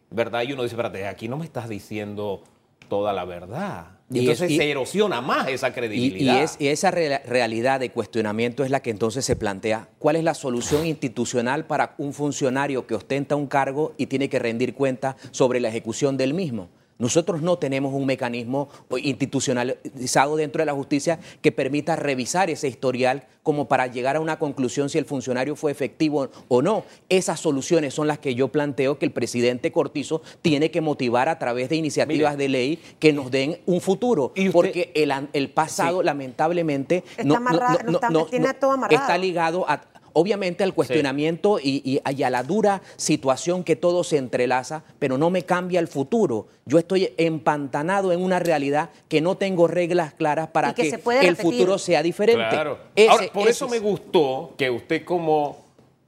¿verdad? 0.09 0.43
Y 0.43 0.53
uno 0.53 0.63
dice, 0.63 0.75
espérate, 0.75 1.05
aquí 1.05 1.27
no 1.27 1.35
me 1.35 1.43
estás 1.43 1.67
diciendo 1.67 2.43
toda 2.87 3.11
la 3.11 3.25
verdad. 3.25 3.87
Y 4.09 4.19
Y 4.19 4.19
es- 4.19 4.23
entonces 4.39 4.51
y- 4.51 4.57
se 4.57 4.71
erosiona 4.71 5.19
más 5.19 5.49
esa 5.49 5.67
Y, 5.67 5.71
credibilidad. 5.73 6.35
y 6.35 6.37
es- 6.39 6.55
y 6.59 6.67
esa 6.69 6.91
re- 6.91 7.19
realidad 7.25 7.81
de 7.81 7.91
cuestionamiento 7.91 8.63
es 8.63 8.71
la 8.71 8.79
que 8.81 8.91
entonces 8.91 9.25
se 9.25 9.35
plantea. 9.35 9.89
¿Cuál 9.99 10.15
es 10.15 10.23
la 10.23 10.33
solución 10.33 10.85
institucional 10.85 11.65
para 11.65 11.93
un 11.97 12.13
funcionario 12.13 12.87
que 12.87 12.95
ostenta 12.95 13.35
un 13.35 13.47
cargo 13.47 13.93
y 13.97 14.05
tiene 14.05 14.29
que 14.29 14.39
rendir 14.39 14.75
cuenta 14.75 15.17
sobre 15.31 15.59
la 15.59 15.67
ejecución 15.67 16.15
del 16.15 16.33
mismo? 16.33 16.69
Nosotros 16.97 17.41
no 17.41 17.57
tenemos 17.57 17.93
un 17.93 18.05
mecanismo 18.05 18.69
institucionalizado 18.97 20.35
dentro 20.35 20.61
de 20.61 20.65
la 20.65 20.73
justicia 20.73 21.19
que 21.41 21.51
permita 21.51 21.95
revisar 21.95 22.49
ese 22.49 22.67
historial 22.67 23.25
como 23.43 23.67
para 23.67 23.87
llegar 23.87 24.15
a 24.15 24.19
una 24.19 24.39
conclusión 24.39 24.89
si 24.89 24.97
el 24.97 25.05
funcionario 25.05 25.55
fue 25.55 25.71
efectivo 25.71 26.29
o 26.47 26.61
no. 26.61 26.83
Esas 27.09 27.39
soluciones 27.39 27.93
son 27.93 28.07
las 28.07 28.17
que 28.19 28.33
yo 28.33 28.47
planteo 28.47 28.97
que 28.97 29.05
el 29.05 29.11
presidente 29.11 29.71
Cortizo 29.71 30.21
tiene 30.41 30.71
que 30.71 30.81
motivar 30.81 31.29
a 31.29 31.37
través 31.37 31.69
de 31.69 31.75
iniciativas 31.75 32.33
Mire. 32.33 32.43
de 32.43 32.49
ley 32.49 32.79
que 32.99 33.13
nos 33.13 33.29
den 33.29 33.57
un 33.65 33.81
futuro. 33.81 34.31
Y 34.35 34.47
usted- 34.47 34.53
porque 34.53 34.91
el, 35.33 35.49
pasado, 35.49 35.99
Sí. 35.99 36.05
lamentablemente, 36.05 37.03
Está 37.17 37.37
amarrado, 37.37 37.79
no 37.85 37.91
está- 37.99 38.29
tiene 38.29 38.53
todo 38.55 38.71
amarrado. 38.71 39.01
está 39.01 39.17
ligado 39.17 39.69
a, 39.69 39.83
obviamente 40.17 40.63
al 40.63 40.73
cuestionamiento 40.73 41.59
y, 41.61 41.81
y- 41.83 42.01
y 42.15 42.23
a 42.23 42.29
la 42.29 42.41
dura 42.43 42.81
situación 42.95 43.63
que 43.65 43.75
todo 43.75 44.03
se 44.05 44.17
entrelaza, 44.17 44.83
pero 44.97 45.17
no 45.17 45.29
me 45.29 45.43
cambia 45.43 45.79
el 45.81 45.87
futuro. 45.89 46.47
Yo 46.65 46.79
estoy 46.79 47.13
empantanado 47.17 48.13
en 48.13 48.21
una 48.21 48.39
realidad 48.39 48.89
que 49.09 49.19
no 49.19 49.35
tengo 49.35 49.67
reglas 49.67 50.13
claras 50.13 50.47
para 50.47 50.69
Y 50.69 50.73
que 50.73 50.83
que, 50.83 50.89
se 50.89 50.97
puede 50.99 51.19
el 51.19 51.35
repetir. 51.35 51.51
futuro 51.51 51.77
sea 51.77 52.01
diferente. 52.01 52.47
Claro. 52.49 52.79
Ese- 52.95 53.09
Ahora, 53.09 53.25
por 53.33 53.41
ese 53.43 53.51
eso 53.51 53.65
es- 53.65 53.71
me 53.71 53.79
gustó 53.79 54.53
que 54.57 54.69
usted 54.69 55.03
como 55.03 55.57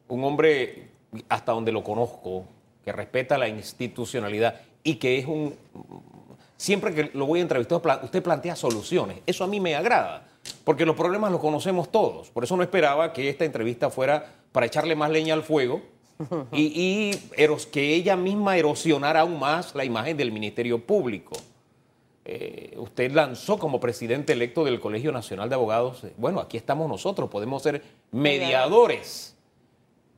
un 0.08 0.24
hombre, 0.24 0.88
hasta 1.28 1.52
donde 1.52 1.72
lo 1.74 1.84
conozco, 1.84 2.46
que 2.86 2.94
respeta 2.94 3.38
la 3.38 3.50
institucionalidad 3.50 4.56
y 4.84 4.96
que 4.96 5.18
es 5.18 5.26
un... 5.26 5.54
Siempre 6.56 6.96
que 6.96 7.12
lo 7.14 7.26
voy 7.28 7.40
a 7.40 7.42
entrevistar, 7.44 7.80
usted 8.04 8.24
plantea 8.24 8.56
soluciones. 8.56 9.20
Eso 9.28 9.44
a 9.44 9.48
mí 9.48 9.60
me 9.60 9.76
agrada, 9.76 10.26
porque 10.64 10.86
los 10.86 10.96
problemas 10.96 11.32
los 11.32 11.42
conocemos 11.42 11.92
todos. 11.92 12.30
Por 12.30 12.44
eso 12.44 12.56
no 12.58 12.64
esperaba 12.64 13.14
que 13.14 13.30
esta 13.30 13.46
entrevista 13.46 13.90
fuera 13.90 14.34
para 14.52 14.66
echarle 14.66 14.96
más 14.96 15.10
leña 15.12 15.34
al 15.34 15.44
fuego 15.44 15.82
y, 16.52 16.64
y 16.82 17.20
eros- 17.38 17.66
que 17.68 17.94
ella 17.94 18.16
misma 18.16 18.58
erosionara 18.58 19.22
aún 19.22 19.40
más 19.40 19.76
la 19.76 19.86
imagen 19.86 20.18
del 20.18 20.32
Ministerio 20.32 20.80
Público. 20.80 21.36
Eh, 22.26 22.74
usted 22.78 23.12
lanzó 23.14 23.58
como 23.58 23.80
presidente 23.80 24.34
electo 24.34 24.66
del 24.66 24.82
Colegio 24.82 25.14
Nacional 25.14 25.48
de 25.48 25.56
Abogados, 25.56 26.04
bueno, 26.18 26.42
aquí 26.42 26.58
estamos 26.58 26.90
nosotros, 26.90 27.30
podemos 27.30 27.64
ser 27.64 27.82
mediadores, 28.12 29.37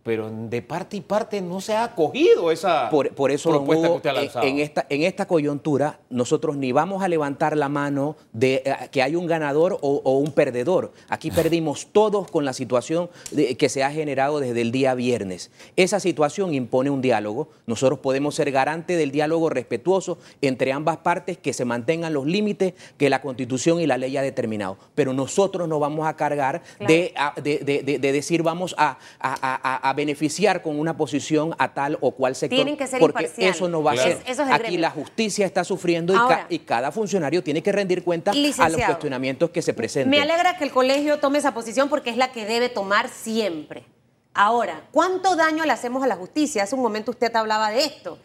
pero 0.03 0.29
de 0.31 0.61
parte 0.61 0.97
y 0.97 1.01
parte 1.01 1.41
no 1.41 1.61
se 1.61 1.75
ha 1.75 1.83
acogido 1.83 2.51
esa 2.51 2.89
Por, 2.89 3.13
por 3.13 3.31
eso, 3.31 3.49
propuesta 3.49 3.87
Hugo, 3.89 4.01
que 4.01 4.07
usted 4.07 4.09
ha 4.09 4.13
en- 4.13 4.25
lanzado. 4.25 4.45
en, 4.47 4.59
esta, 4.59 4.85
en 4.89 5.03
esta 5.03 5.27
coyuntura, 5.27 5.99
nosotros 6.09 6.55
ni 6.55 6.71
vamos 6.71 7.03
a 7.03 7.07
levantar 7.07 7.55
la 7.57 7.69
mano 7.69 8.15
de 8.33 8.63
eh, 8.65 8.73
que 8.91 9.03
hay 9.03 9.15
un 9.15 9.27
ganador 9.27 9.77
o, 9.81 10.01
o 10.03 10.17
un 10.17 10.31
perdedor. 10.31 10.93
Aquí 11.09 11.29
perdimos 11.31 11.87
todos 11.91 12.29
con 12.31 12.45
la 12.45 12.53
situación 12.53 13.09
de- 13.31 13.55
que 13.57 13.69
se 13.69 13.83
ha 13.83 13.91
generado 13.91 14.39
desde 14.39 14.61
el 14.61 14.71
día 14.71 14.93
viernes. 14.95 15.51
Esa 15.75 15.99
situación 15.99 16.53
impone 16.53 16.89
un 16.89 17.01
diálogo. 17.01 17.49
Nosotros 17.67 17.99
podemos 17.99 18.35
ser 18.35 18.51
garante 18.51 18.95
del 18.95 19.11
diálogo 19.11 19.49
respetuoso 19.49 20.17
entre 20.41 20.71
ambas 20.71 20.97
partes, 20.97 21.37
que 21.37 21.53
se 21.53 21.65
mantengan 21.65 22.13
los 22.13 22.25
límites 22.25 22.73
que 22.97 23.09
la 23.09 23.21
Constitución 23.21 23.79
y 23.79 23.85
la 23.87 23.97
ley 23.97 24.15
ha 24.17 24.21
determinado. 24.21 24.77
Pero 24.95 25.13
nosotros 25.13 25.67
no 25.67 25.79
vamos 25.79 26.07
a 26.07 26.15
cargar 26.15 26.61
de, 26.79 27.13
a- 27.15 27.33
de- 27.41 27.59
de- 27.59 27.83
de- 27.83 27.99
de 27.99 28.11
decir 28.11 28.43
vamos 28.43 28.73
a, 28.77 28.97
a- 29.19 29.33
a- 29.33 29.88
a 29.89 29.93
beneficiar 29.93 30.61
con 30.61 30.79
una 30.79 30.95
posición 30.97 31.55
a 31.57 31.73
tal 31.73 31.97
o 32.01 32.11
cual 32.11 32.35
sector. 32.35 32.55
Tienen 32.57 32.77
que 32.77 32.87
ser 32.87 32.99
porque 32.99 33.31
eso 33.37 33.67
no 33.69 33.81
va 33.83 33.93
Claro. 33.93 34.09
a 34.09 34.13
ser. 34.13 34.21
Es- 34.23 34.29
eso 34.31 34.41
es 34.43 34.47
el 34.49 34.53
Aquí 34.53 34.77
la 34.77 34.89
justicia 34.91 35.45
está 35.45 35.63
sufriendo 35.63 36.13
y, 36.13 36.17
ca- 36.17 36.21
Ahora, 36.23 36.45
y 36.49 36.59
cada 36.59 36.91
funcionario 36.91 37.43
tiene 37.43 37.63
que 37.63 37.71
rendir 37.71 38.03
cuenta 38.03 38.31
a 38.31 38.69
los 38.69 38.81
cuestionamientos 38.85 39.49
que 39.49 39.61
se 39.61 39.73
presenten. 39.73 40.09
Me 40.09 40.21
alegra 40.21 40.57
que 40.57 40.63
el 40.63 40.71
colegio 40.71 41.19
tome 41.19 41.37
esa 41.39 41.53
posición 41.53 41.89
porque 41.89 42.09
es 42.09 42.17
la 42.17 42.31
que 42.31 42.45
debe 42.45 42.69
tomar 42.69 43.09
siempre. 43.09 43.85
Ahora, 44.33 44.83
¿cuánto 44.91 45.35
daño 45.35 45.65
le 45.65 45.71
hacemos 45.73 46.03
a 46.03 46.07
la 46.07 46.15
justicia? 46.15 46.63
Hace 46.63 46.75
un 46.75 46.81
momento 46.81 47.11
usted 47.11 47.35
hablaba 47.35 47.71
de 47.71 47.83
esto. 47.85 48.19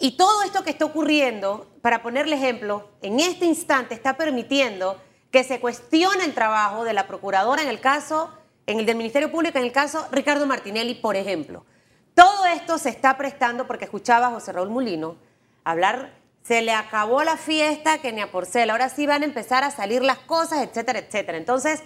Y 0.00 0.16
todo 0.16 0.42
esto 0.42 0.64
que 0.64 0.70
está 0.70 0.84
ocurriendo, 0.86 1.70
para 1.80 2.02
ponerle 2.02 2.34
ejemplo, 2.36 2.88
en 3.02 3.20
este 3.20 3.44
instante 3.46 3.94
está 3.94 4.16
permitiendo 4.16 5.00
que 5.30 5.44
se 5.44 5.60
cuestione 5.60 6.24
el 6.24 6.32
trabajo 6.34 6.84
de 6.84 6.92
la 6.94 7.06
procuradora 7.06 7.62
en 7.62 7.68
el 7.68 7.78
caso, 7.80 8.30
en 8.66 8.78
el 8.78 8.86
del 8.86 8.96
Ministerio 8.96 9.30
Público, 9.30 9.58
en 9.58 9.64
el 9.64 9.72
caso 9.72 10.06
Ricardo 10.10 10.46
Martinelli, 10.46 10.94
por 10.94 11.16
ejemplo. 11.16 11.64
Todo 12.14 12.46
esto 12.46 12.78
se 12.78 12.90
está 12.90 13.16
prestando 13.16 13.66
porque 13.66 13.84
escuchaba 13.84 14.28
a 14.28 14.30
José 14.30 14.52
Raúl 14.52 14.70
Mulino 14.70 15.16
hablar, 15.64 16.14
se 16.42 16.62
le 16.62 16.72
acabó 16.72 17.24
la 17.24 17.36
fiesta 17.36 17.98
que 17.98 18.12
ni 18.12 18.20
a 18.20 18.30
porcel, 18.30 18.70
ahora 18.70 18.88
sí 18.88 19.06
van 19.06 19.22
a 19.22 19.24
empezar 19.24 19.64
a 19.64 19.70
salir 19.70 20.02
las 20.02 20.18
cosas, 20.18 20.62
etcétera, 20.62 21.00
etcétera. 21.00 21.38
Entonces, 21.38 21.82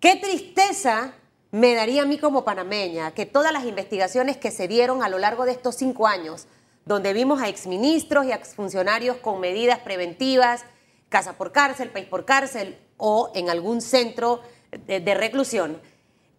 qué 0.00 0.16
tristeza 0.16 1.14
me 1.52 1.74
daría 1.74 2.02
a 2.02 2.06
mí 2.06 2.18
como 2.18 2.44
panameña 2.44 3.12
que 3.12 3.26
todas 3.26 3.52
las 3.52 3.64
investigaciones 3.64 4.36
que 4.36 4.50
se 4.50 4.68
dieron 4.68 5.02
a 5.02 5.08
lo 5.08 5.18
largo 5.18 5.44
de 5.44 5.52
estos 5.52 5.76
cinco 5.76 6.06
años, 6.06 6.46
donde 6.84 7.12
vimos 7.12 7.40
a 7.40 7.48
exministros 7.48 8.26
y 8.26 8.32
exfuncionarios 8.32 9.16
con 9.16 9.40
medidas 9.40 9.78
preventivas, 9.80 10.64
casa 11.08 11.34
por 11.34 11.52
cárcel, 11.52 11.90
país 11.90 12.06
por 12.06 12.24
cárcel 12.24 12.78
o 12.96 13.32
en 13.34 13.48
algún 13.48 13.80
centro 13.80 14.42
de 14.70 15.14
reclusión, 15.14 15.80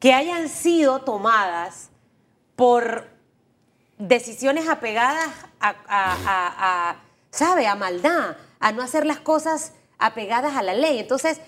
que 0.02 0.14
hayan 0.14 0.50
sido 0.50 1.02
tomadas 1.04 1.92
por 2.56 3.08
decisiones 4.00 4.68
apegadas 4.68 5.30
a, 5.60 6.96
¿sabe?, 7.30 7.68
a 7.68 7.76
maldad, 7.76 8.36
a 8.60 8.72
no 8.72 8.82
hacer 8.82 9.06
las 9.06 9.20
cosas 9.20 9.74
apegadas 10.00 10.58
a 10.58 10.64
la 10.64 10.74
ley. 10.74 10.98
Entonces, 10.98 11.40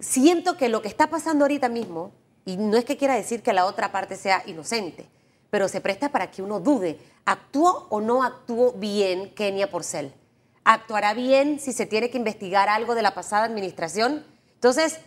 siento 0.00 0.58
que 0.58 0.68
lo 0.68 0.82
que 0.82 0.88
está 0.88 1.08
pasando 1.08 1.46
ahorita 1.46 1.70
mismo, 1.70 2.12
y 2.44 2.58
no 2.58 2.76
es 2.76 2.84
que 2.84 2.98
quiera 2.98 3.14
decir 3.14 3.42
que 3.42 3.54
la 3.54 3.64
otra 3.64 3.90
parte 3.90 4.16
sea 4.16 4.42
inocente, 4.44 5.08
pero 5.48 5.66
se 5.66 5.80
presta 5.80 6.10
para 6.10 6.30
que 6.30 6.42
uno 6.42 6.60
dude, 6.60 7.00
¿actuó 7.24 7.86
o 7.88 8.02
no 8.02 8.22
actuó 8.22 8.72
bien 8.72 9.34
Kenia 9.34 9.70
Porcel? 9.70 10.12
¿Actuará 10.62 11.14
bien 11.14 11.58
si 11.58 11.72
se 11.72 11.86
tiene 11.86 12.10
que 12.10 12.18
investigar 12.18 12.68
algo 12.68 12.94
de 12.94 13.00
la 13.00 13.14
pasada 13.14 13.44
administración? 13.44 14.26
Entonces, 14.56 15.00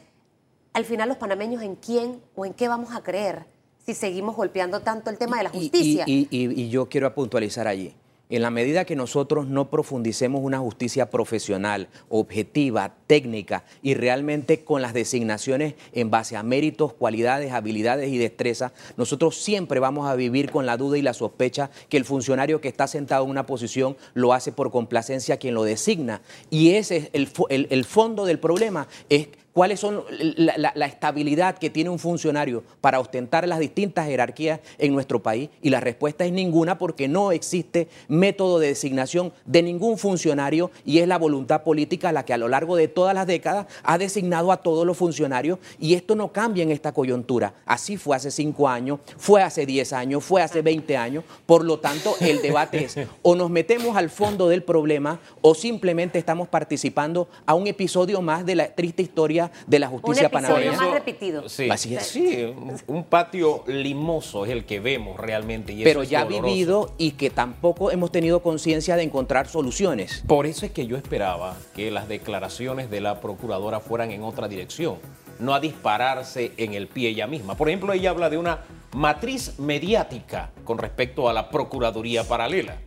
al 0.77 0.85
final 0.85 1.09
los 1.09 1.17
panameños, 1.17 1.63
¿en 1.63 1.75
quién 1.75 2.21
o 2.35 2.45
en 2.45 2.53
qué 2.53 2.67
vamos 2.67 2.91
a 2.95 3.01
creer 3.01 3.45
si 3.83 3.95
seguimos 3.95 4.35
golpeando 4.35 4.81
tanto 4.81 5.09
el 5.09 5.17
tema 5.17 5.37
de 5.37 5.43
la 5.45 5.49
y- 5.53 5.59
justicia? 5.59 6.03
Y, 6.05 6.27
y- 6.29 6.61
y 6.61 6.69
yo 6.69 6.87
quiero 6.87 7.11
puntualizar 7.15 7.67
allí. 7.67 7.95
En 8.29 8.41
la 8.43 8.51
medida 8.51 8.83
que 8.85 8.95
nosotros 8.95 9.47
no 9.47 9.69
profundicemos 9.71 10.41
una 10.43 10.59
justicia 10.59 11.09
profesional, 11.09 11.87
objetiva, 12.09 12.93
técnica 13.07 13.63
y 13.81 13.93
realmente 13.95 14.65
con 14.65 14.81
las 14.83 14.93
designaciones 14.93 15.75
en 15.93 16.11
base 16.11 16.35
a 16.35 16.43
méritos, 16.43 16.91
cualidades, 16.93 17.53
habilidades 17.53 18.09
y 18.09 18.17
destrezas, 18.19 18.73
nosotros 18.97 19.37
siempre 19.37 19.79
vamos 19.79 20.07
a 20.07 20.15
vivir 20.15 20.51
con 20.51 20.65
la 20.67 20.77
duda 20.77 20.97
y 20.97 21.01
la 21.01 21.13
sospecha 21.13 21.71
que 21.89 21.97
el 21.97 22.05
funcionario 22.05 22.59
que 22.61 22.67
está 22.67 22.85
sentado 22.85 23.23
en 23.23 23.31
una 23.31 23.45
posición 23.47 23.95
lo 24.13 24.33
hace 24.33 24.51
por 24.51 24.69
complacencia 24.71 25.35
a 25.35 25.37
quien 25.37 25.53
lo 25.55 25.63
designa. 25.63 26.21
Y 26.51 26.71
ese 26.71 26.97
es 26.97 27.09
el, 27.13 27.29
el, 27.49 27.67
el 27.71 27.85
fondo 27.85 28.25
del 28.25 28.39
problema, 28.39 28.87
es 29.09 29.29
cuáles 29.57 29.79
son 29.79 30.03
la, 30.35 30.71
la, 30.75 30.85
estabilidad 30.85 31.57
que 31.57 31.71
tiene 31.71 31.89
un 31.89 31.97
funcionario 31.97 32.63
para 32.79 32.99
ostentar 32.99 33.47
las 33.47 33.57
distintas 33.57 34.05
jerarquías 34.05 34.59
en 34.77 34.93
nuestro 34.93 35.23
país 35.23 35.49
y 35.63 35.71
la 35.71 35.79
respuesta 35.79 36.25
es 36.25 36.31
ninguna 36.31 36.77
porque 36.77 37.07
no 37.07 37.31
existe 37.31 37.87
método 38.07 38.59
de 38.59 38.67
designación 38.67 39.33
de 39.47 39.63
ningún 39.63 39.97
funcionario 39.97 40.69
y 40.85 40.99
es 40.99 41.07
la 41.07 41.17
voluntad 41.17 41.63
política 41.63 42.11
la 42.11 42.23
que 42.23 42.35
a 42.35 42.37
lo 42.37 42.47
largo 42.49 42.75
de 42.75 42.87
todas 42.87 43.15
las 43.15 43.25
décadas 43.25 43.65
ha 43.81 43.97
designado 43.97 44.51
a 44.51 44.57
todos 44.57 44.85
los 44.85 44.95
funcionarios 44.95 45.57
y 45.79 45.95
esto 45.95 46.13
no 46.13 46.31
cambia 46.31 46.61
en 46.61 46.69
esta 46.69 46.91
coyuntura. 46.91 47.55
Así 47.65 47.97
fue 47.97 48.15
hace 48.15 48.29
cinco 48.29 48.69
años, 48.69 48.99
fue 49.17 49.41
hace 49.41 49.65
diez 49.65 49.91
años, 49.91 50.23
fue 50.23 50.43
hace 50.43 50.61
veinte 50.61 50.97
años. 50.97 51.23
Por 51.47 51.65
lo 51.65 51.79
tanto, 51.79 52.13
el 52.21 52.43
debate 52.43 52.85
es 52.85 52.95
o 53.23 53.33
nos 53.33 53.49
metemos 53.49 53.97
al 53.97 54.11
fondo 54.11 54.49
del 54.49 54.61
problema 54.61 55.19
o 55.41 55.55
simplemente 55.55 56.19
estamos 56.19 56.47
participando 56.47 57.27
a 57.47 57.55
un 57.55 57.65
episodio 57.65 58.21
más 58.21 58.45
de 58.45 58.53
la 58.53 58.75
triste 58.75 59.01
historia 59.01 59.46
de 59.65 59.79
la 59.79 59.87
justicia 59.87 60.29
panameña. 60.29 60.73
más 60.73 60.91
repetido. 60.91 61.47
Sí, 61.49 61.69
Así 61.69 61.95
es. 61.95 62.07
sí, 62.07 62.53
un 62.87 63.03
patio 63.03 63.63
limoso 63.67 64.45
es 64.45 64.51
el 64.51 64.65
que 64.65 64.79
vemos 64.79 65.19
realmente. 65.19 65.73
Y 65.73 65.83
Pero 65.83 66.03
ya 66.03 66.25
vivido 66.25 66.93
y 66.97 67.11
que 67.11 67.29
tampoco 67.29 67.91
hemos 67.91 68.11
tenido 68.11 68.41
conciencia 68.41 68.95
de 68.95 69.03
encontrar 69.03 69.47
soluciones. 69.47 70.23
Por 70.27 70.45
eso 70.45 70.65
es 70.65 70.71
que 70.71 70.87
yo 70.87 70.97
esperaba 70.97 71.55
que 71.75 71.91
las 71.91 72.07
declaraciones 72.07 72.89
de 72.89 73.01
la 73.01 73.19
procuradora 73.19 73.79
fueran 73.79 74.11
en 74.11 74.23
otra 74.23 74.47
dirección, 74.47 74.97
no 75.39 75.53
a 75.53 75.59
dispararse 75.59 76.51
en 76.57 76.73
el 76.73 76.87
pie 76.87 77.09
ella 77.09 77.27
misma. 77.27 77.55
Por 77.55 77.69
ejemplo, 77.69 77.93
ella 77.93 78.09
habla 78.09 78.29
de 78.29 78.37
una 78.37 78.61
matriz 78.93 79.59
mediática 79.59 80.51
con 80.63 80.77
respecto 80.77 81.29
a 81.29 81.33
la 81.33 81.49
Procuraduría 81.49 82.23
paralela. 82.23 82.77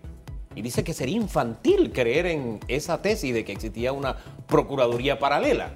Y 0.54 0.62
dice 0.62 0.82
que 0.82 0.92
sería 0.92 1.16
infantil 1.16 1.92
creer 1.92 2.26
en 2.26 2.58
esa 2.66 3.00
tesis 3.00 3.32
de 3.32 3.44
que 3.44 3.52
existía 3.52 3.92
una 3.92 4.16
Procuraduría 4.48 5.18
paralela. 5.18 5.74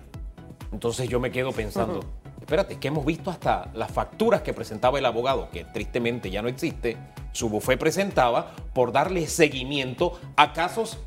Entonces 0.75 1.09
yo 1.09 1.21
me 1.21 1.31
quedo 1.31 1.52
pensando, 1.52 2.00
espérate, 2.40 2.78
que 2.81 2.88
hemos 2.88 3.07
visto 3.07 3.31
hasta 3.31 3.71
las 3.75 3.93
facturas 3.93 4.43
que 4.43 4.52
presentaba 4.52 4.99
el 4.99 5.07
abogado, 5.07 5.49
que 5.52 5.64
tristemente 5.64 6.33
ya 6.33 6.43
no 6.43 6.49
existe, 6.49 6.97
su 7.31 7.49
bufé 7.49 7.76
presentaba 7.76 8.50
por 8.73 8.90
darle 8.90 9.28
seguimiento 9.28 10.19
a 10.35 10.52
casos 10.52 10.99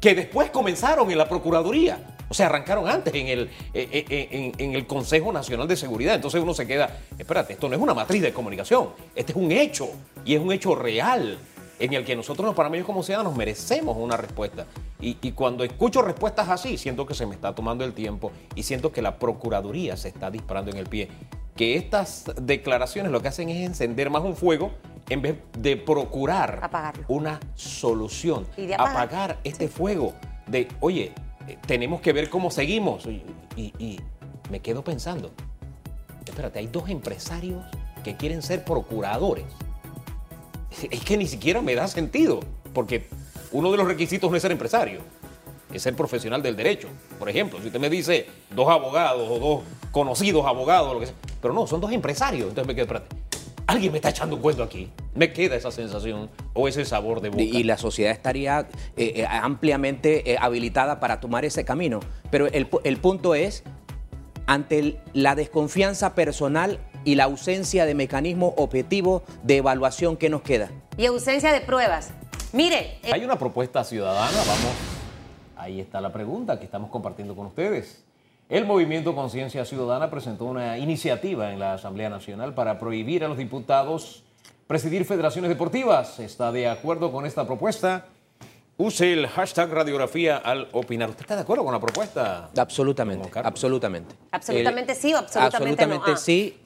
que 0.00 0.14
después 0.14 0.50
comenzaron 0.50 1.10
en 1.10 1.18
la 1.18 1.28
Procuraduría. 1.28 2.16
O 2.30 2.34
sea, 2.34 2.46
arrancaron 2.46 2.88
antes 2.88 3.12
en 3.14 3.26
el, 3.26 3.40
eh, 3.74 3.88
eh, 3.92 4.04
eh, 4.08 4.52
en, 4.56 4.74
el 4.74 4.86
Consejo 4.86 5.32
Nacional 5.32 5.68
de 5.68 5.76
Seguridad. 5.76 6.14
Entonces 6.14 6.40
uno 6.42 6.54
se 6.54 6.66
queda, 6.66 6.98
espérate, 7.18 7.52
esto 7.52 7.68
no 7.68 7.74
es 7.74 7.80
una 7.80 7.92
matriz 7.92 8.22
de 8.22 8.32
comunicación, 8.32 8.88
este 9.14 9.32
es 9.32 9.36
un 9.36 9.52
hecho 9.52 9.90
y 10.24 10.34
es 10.34 10.40
un 10.40 10.50
hecho 10.50 10.74
real 10.74 11.38
en 11.78 11.92
el 11.92 12.06
que 12.06 12.16
nosotros 12.16 12.46
los 12.46 12.54
panameños 12.54 12.86
como 12.86 13.02
ciudadanos 13.02 13.36
merecemos 13.36 13.98
una 13.98 14.16
respuesta. 14.16 14.64
Y, 15.00 15.14
cuando 15.32 15.64
escucho 15.64 16.02
respuestas 16.02 16.48
así, 16.48 16.76
siento 16.76 17.06
que 17.06 17.14
se 17.14 17.26
me 17.26 17.34
está 17.34 17.54
tomando 17.54 17.84
el 17.84 17.94
tiempo 17.94 18.32
y 18.54 18.62
siento 18.62 18.92
que 18.92 19.02
la 19.02 19.18
Procuraduría 19.18 19.96
se 19.96 20.08
está 20.08 20.30
disparando 20.30 20.70
en 20.70 20.76
el 20.76 20.86
pie. 20.86 21.08
Que 21.56 21.76
estas 21.76 22.30
declaraciones 22.40 23.10
lo 23.10 23.20
que 23.22 23.28
hacen 23.28 23.48
es 23.48 23.66
encender 23.66 24.10
más 24.10 24.22
un 24.22 24.36
fuego 24.36 24.72
en 25.08 25.22
vez 25.22 25.38
de 25.58 25.76
procurar 25.76 26.70
una 27.08 27.40
solución, 27.54 28.46
apagar, 28.78 29.38
este 29.44 29.68
fuego 29.68 30.14
de, 30.46 30.68
oye, 30.80 31.12
eh, 31.48 31.58
tenemos 31.66 32.00
que 32.00 32.12
ver 32.12 32.30
cómo 32.30 32.50
seguimos. 32.50 33.06
y 33.56 34.00
me 34.50 34.60
quedo 34.60 34.82
pensando, 34.82 35.30
espérate, 36.26 36.58
hay 36.58 36.66
dos 36.66 36.88
empresarios 36.88 37.64
que 38.02 38.16
quieren 38.16 38.42
ser 38.42 38.64
procuradores 38.64 39.44
es 40.90 41.00
que 41.04 41.16
ni 41.16 41.26
siquiera 41.26 41.60
me 41.60 41.74
da 41.74 41.88
sentido, 41.88 42.40
porque 42.72 43.08
uno 43.52 43.70
de 43.70 43.76
los 43.76 43.86
requisitos 43.86 44.30
no 44.30 44.36
es 44.36 44.42
ser 44.42 44.52
empresario, 44.52 45.00
es 45.72 45.82
ser 45.82 45.94
profesional 45.94 46.42
del 46.42 46.56
derecho. 46.56 46.88
Por 47.18 47.28
ejemplo, 47.28 47.60
si 47.60 47.66
usted 47.66 47.80
me 47.80 47.90
dice 47.90 48.26
dos 48.50 48.68
abogados 48.68 49.28
o 49.30 49.38
dos 49.38 49.62
conocidos 49.90 50.46
abogados, 50.46 50.92
lo 50.92 51.00
que 51.00 51.06
sea, 51.06 51.14
pero 51.40 51.54
no, 51.54 51.66
son 51.66 51.80
dos 51.80 51.92
empresarios, 51.92 52.48
entonces 52.48 52.66
me 52.66 52.74
quedo, 52.74 52.84
espérate, 52.84 53.16
alguien 53.70 53.92
me 53.92 53.98
está 53.98 54.10
echando 54.10 54.36
un 54.36 54.42
cuento 54.42 54.62
aquí. 54.62 54.90
Me 55.14 55.32
queda 55.32 55.56
esa 55.56 55.70
sensación 55.70 56.28
o 56.54 56.68
ese 56.68 56.84
sabor 56.84 57.20
de 57.20 57.30
boca. 57.30 57.42
Y 57.42 57.62
la 57.62 57.78
sociedad 57.78 58.12
estaría 58.12 58.68
eh, 58.96 59.12
eh, 59.16 59.26
ampliamente 59.28 60.32
eh, 60.32 60.36
habilitada 60.40 61.00
para 61.00 61.20
tomar 61.20 61.44
ese 61.44 61.64
camino. 61.64 62.00
Pero 62.30 62.46
el, 62.48 62.68
el 62.84 62.96
punto 62.98 63.34
es, 63.34 63.62
ante 64.46 65.00
la 65.12 65.34
desconfianza 65.34 66.14
personal 66.14 66.80
y 67.04 67.14
la 67.14 67.24
ausencia 67.24 67.86
de 67.86 67.94
mecanismos 67.94 68.54
objetivos 68.56 69.22
de 69.42 69.58
evaluación 69.58 70.16
que 70.16 70.28
nos 70.28 70.42
queda. 70.42 70.70
Y 70.96 71.06
ausencia 71.06 71.52
de 71.52 71.60
pruebas. 71.60 72.12
Mire. 72.52 72.98
Eh, 73.02 73.10
Hay 73.12 73.24
una 73.24 73.38
propuesta 73.38 73.84
ciudadana, 73.84 74.38
vamos. 74.38 74.72
Ahí 75.56 75.80
está 75.80 76.00
la 76.00 76.12
pregunta 76.12 76.58
que 76.58 76.64
estamos 76.64 76.90
compartiendo 76.90 77.36
con 77.36 77.46
ustedes. 77.46 78.02
El 78.48 78.64
Movimiento 78.64 79.14
Conciencia 79.14 79.64
Ciudadana 79.64 80.10
presentó 80.10 80.46
una 80.46 80.78
iniciativa 80.78 81.52
en 81.52 81.60
la 81.60 81.74
Asamblea 81.74 82.08
Nacional 82.08 82.54
para 82.54 82.78
prohibir 82.80 83.24
a 83.24 83.28
los 83.28 83.38
diputados 83.38 84.24
presidir 84.66 85.04
federaciones 85.04 85.48
deportivas. 85.48 86.18
¿Está 86.18 86.50
de 86.50 86.68
acuerdo 86.68 87.12
con 87.12 87.26
esta 87.26 87.46
propuesta? 87.46 88.06
Use 88.76 89.12
el 89.12 89.26
hashtag 89.28 89.70
radiografía 89.70 90.38
al 90.38 90.68
opinar. 90.72 91.10
¿Usted 91.10 91.22
está 91.22 91.36
de 91.36 91.42
acuerdo 91.42 91.64
con 91.64 91.74
la 91.74 91.80
propuesta? 91.80 92.50
Absolutamente, 92.56 93.30
absolutamente. 93.34 94.14
Absolutamente 94.30 94.94
sí 94.94 95.12
o 95.12 95.18
absolutamente, 95.18 95.84
absolutamente 95.84 96.10
no? 96.12 96.16
sí. 96.16 96.56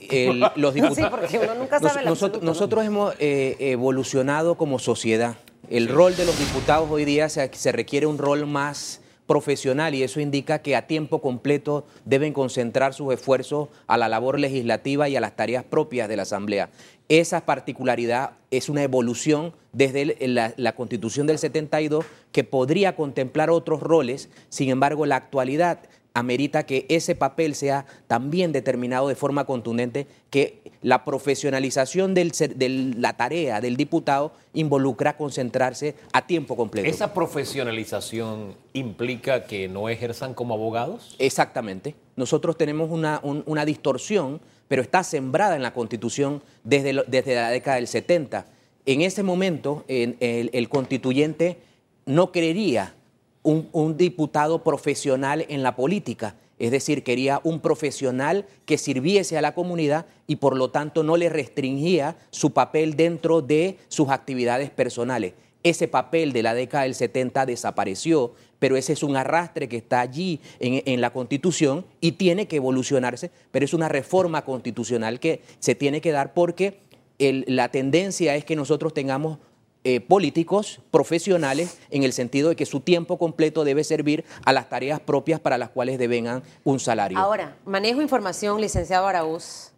los 0.54 0.74
diputados, 0.74 0.96
sí, 1.28 1.30
porque 1.32 1.38
uno 1.38 1.54
nunca 1.56 1.80
sabe 1.80 2.04
nosotros, 2.04 2.42
nosotros 2.42 2.84
hemos 2.84 3.14
eh, 3.18 3.56
evolucionado 3.58 4.54
como 4.54 4.78
sociedad. 4.78 5.34
El 5.74 5.88
rol 5.88 6.14
de 6.14 6.24
los 6.24 6.38
diputados 6.38 6.88
hoy 6.88 7.04
día 7.04 7.28
se, 7.28 7.50
se 7.52 7.72
requiere 7.72 8.06
un 8.06 8.16
rol 8.16 8.46
más 8.46 9.00
profesional 9.26 9.92
y 9.96 10.04
eso 10.04 10.20
indica 10.20 10.60
que 10.60 10.76
a 10.76 10.86
tiempo 10.86 11.20
completo 11.20 11.84
deben 12.04 12.32
concentrar 12.32 12.94
sus 12.94 13.12
esfuerzos 13.12 13.70
a 13.88 13.98
la 13.98 14.08
labor 14.08 14.38
legislativa 14.38 15.08
y 15.08 15.16
a 15.16 15.20
las 15.20 15.34
tareas 15.34 15.64
propias 15.64 16.08
de 16.08 16.14
la 16.14 16.22
Asamblea. 16.22 16.70
Esa 17.08 17.44
particularidad 17.44 18.34
es 18.52 18.68
una 18.68 18.84
evolución 18.84 19.52
desde 19.72 20.16
la, 20.28 20.76
Constitución 20.76 21.26
del 21.26 21.38
72 21.40 22.04
que 22.30 22.44
podría 22.44 22.94
contemplar 22.94 23.50
otros 23.50 23.80
roles, 23.80 24.28
sin 24.50 24.70
embargo 24.70 25.06
la 25.06 25.16
actualidad 25.16 25.80
amerita 26.14 26.66
que 26.66 26.86
ese 26.88 27.16
papel 27.16 27.56
sea 27.56 27.84
también 28.06 28.52
determinado 28.52 29.08
de 29.08 29.16
forma 29.16 29.44
contundente, 29.44 30.06
que 30.30 30.60
la 30.84 31.04
profesionalización 31.04 32.14
de 32.14 32.94
la 32.96 33.16
tarea 33.16 33.60
del 33.60 33.76
diputado 33.76 34.32
involucra 34.52 35.16
concentrarse 35.16 35.96
a 36.12 36.26
tiempo 36.26 36.56
completo. 36.56 36.88
¿Esa 36.88 37.12
profesionalización 37.12 38.54
implica 38.74 39.44
que 39.44 39.66
no 39.66 39.88
ejerzan 39.88 40.34
como 40.34 40.54
abogados? 40.54 41.16
Exactamente. 41.18 41.96
Nosotros 42.14 42.56
tenemos 42.56 42.90
una, 42.90 43.20
una 43.22 43.64
distorsión 43.64 44.40
pero 44.68 44.82
está 44.82 45.04
sembrada 45.04 45.56
en 45.56 45.62
la 45.62 45.72
Constitución 45.72 46.42
desde, 46.62 47.04
desde 47.06 47.34
la 47.34 47.50
década 47.50 47.76
del 47.76 47.86
70. 47.86 48.46
En 48.86 49.00
ese 49.00 49.22
momento, 49.22 49.84
el, 49.88 50.68
constituyente 50.68 51.58
no 52.06 52.32
quería 52.32 52.94
un, 53.42 53.68
un 53.72 53.96
diputado 53.96 54.62
profesional 54.62 55.44
en 55.48 55.62
la 55.62 55.76
política, 55.76 56.36
es 56.58 56.70
decir, 56.70 57.02
quería 57.02 57.40
un 57.42 57.60
profesional 57.60 58.46
que 58.64 58.78
sirviese 58.78 59.36
a 59.36 59.42
la 59.42 59.54
comunidad 59.54 60.06
y 60.26 60.36
por 60.36 60.56
lo 60.56 60.70
tanto 60.70 61.02
no 61.02 61.16
le 61.16 61.28
restringía 61.28 62.16
su 62.30 62.52
papel 62.52 62.96
dentro 62.96 63.42
de 63.42 63.78
sus 63.88 64.08
actividades 64.10 64.70
personales. 64.70 65.34
Ese 65.62 65.88
papel 65.88 66.32
de 66.32 66.42
la 66.42 66.54
década 66.54 66.84
del 66.84 66.94
70 66.94 67.46
desapareció, 67.46 68.34
pero 68.58 68.76
ese 68.76 68.92
es 68.92 69.02
un 69.02 69.16
arrastre 69.16 69.68
que 69.68 69.78
está 69.78 70.00
allí 70.00 70.40
en, 70.60 71.00
la 71.00 71.10
Constitución 71.10 71.86
y 72.00 72.12
tiene 72.12 72.46
que 72.46 72.56
evolucionarse, 72.56 73.30
pero 73.50 73.64
es 73.64 73.72
una 73.72 73.88
reforma 73.88 74.44
constitucional 74.44 75.20
que 75.20 75.40
se 75.58 75.74
tiene 75.74 76.02
que 76.02 76.12
dar 76.12 76.34
porque 76.34 76.80
la 77.18 77.70
tendencia 77.70 78.36
es 78.36 78.44
que 78.44 78.56
nosotros 78.56 78.92
tengamos 78.92 79.38
eh, 79.86 80.00
políticos 80.00 80.80
profesionales 80.90 81.78
en 81.90 82.04
el 82.04 82.14
sentido 82.14 82.48
de 82.48 82.56
que 82.56 82.64
su 82.64 82.80
tiempo 82.80 83.18
completo 83.18 83.64
debe 83.64 83.84
servir 83.84 84.24
a 84.46 84.54
las 84.54 84.70
tareas 84.70 84.98
propias 84.98 85.40
para 85.40 85.58
las 85.58 85.68
cuales 85.68 85.98
devengan 85.98 86.42
un 86.64 86.80
salario. 86.80 87.18
Ahora, 87.18 87.58
manejo 87.66 88.00
información, 88.00 88.62
licenciado 88.62 89.06
Araúz, 89.06 89.72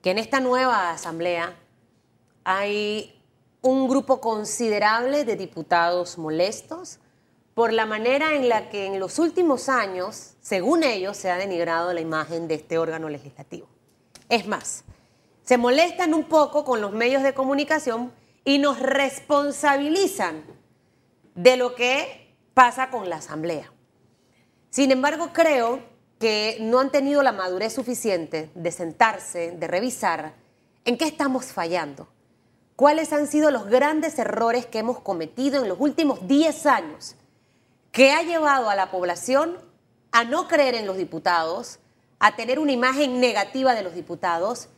que 0.00 0.10
en 0.10 0.18
esta 0.18 0.40
nueva 0.40 0.90
asamblea 0.90 1.54
hay 2.44 3.14
un 3.60 3.88
grupo 3.88 4.22
considerable 4.22 5.24
de 5.26 5.36
diputados 5.36 6.16
molestos 6.16 6.98
por 7.52 7.74
la 7.74 7.84
manera 7.84 8.34
en 8.34 8.48
la 8.48 8.70
que 8.70 8.86
en 8.86 8.98
los 8.98 9.18
últimos 9.18 9.68
años, 9.68 10.32
según 10.40 10.82
ellos, 10.82 11.16
se 11.18 11.30
ha 11.30 11.36
denigrado 11.36 11.92
la 11.92 12.00
imagen 12.00 12.48
de 12.48 12.54
este 12.54 12.78
órgano 12.78 13.10
legislativo. 13.10 13.68
Es 14.30 14.46
más, 14.46 14.84
se 15.44 15.58
molestan 15.58 16.14
un 16.14 16.24
poco 16.24 16.64
con 16.64 16.80
los 16.80 16.92
medios 16.92 17.22
de 17.22 17.34
comunicación 17.34 18.10
y 18.44 18.58
nos 18.58 18.78
responsabilizan 18.80 20.44
de 21.34 21.56
lo 21.56 21.74
que 21.74 22.34
pasa 22.54 22.90
con 22.90 23.08
la 23.08 23.16
Asamblea. 23.16 23.72
Sin 24.70 24.90
embargo, 24.90 25.30
creo 25.32 25.80
que 26.18 26.58
no 26.60 26.78
han 26.78 26.90
tenido 26.90 27.22
la 27.22 27.32
madurez 27.32 27.74
suficiente 27.74 28.50
de 28.54 28.70
sentarse, 28.70 29.52
de 29.52 29.66
revisar 29.66 30.34
en 30.84 30.96
qué 30.96 31.04
estamos 31.04 31.46
fallando, 31.46 32.08
cuáles 32.76 33.12
han 33.12 33.26
sido 33.26 33.50
los 33.50 33.66
grandes 33.66 34.18
errores 34.18 34.66
que 34.66 34.78
hemos 34.78 35.00
cometido 35.00 35.62
en 35.62 35.68
los 35.68 35.78
últimos 35.80 36.26
10 36.26 36.66
años, 36.66 37.16
que 37.90 38.12
ha 38.12 38.22
llevado 38.22 38.70
a 38.70 38.74
la 38.74 38.90
población 38.90 39.58
a 40.10 40.24
no 40.24 40.48
creer 40.48 40.74
en 40.74 40.86
los 40.86 40.96
diputados, 40.96 41.78
a 42.18 42.36
tener 42.36 42.58
una 42.58 42.72
imagen 42.72 43.20
negativa 43.20 43.74
de 43.74 43.82
los 43.82 43.94
diputados, 43.94 44.68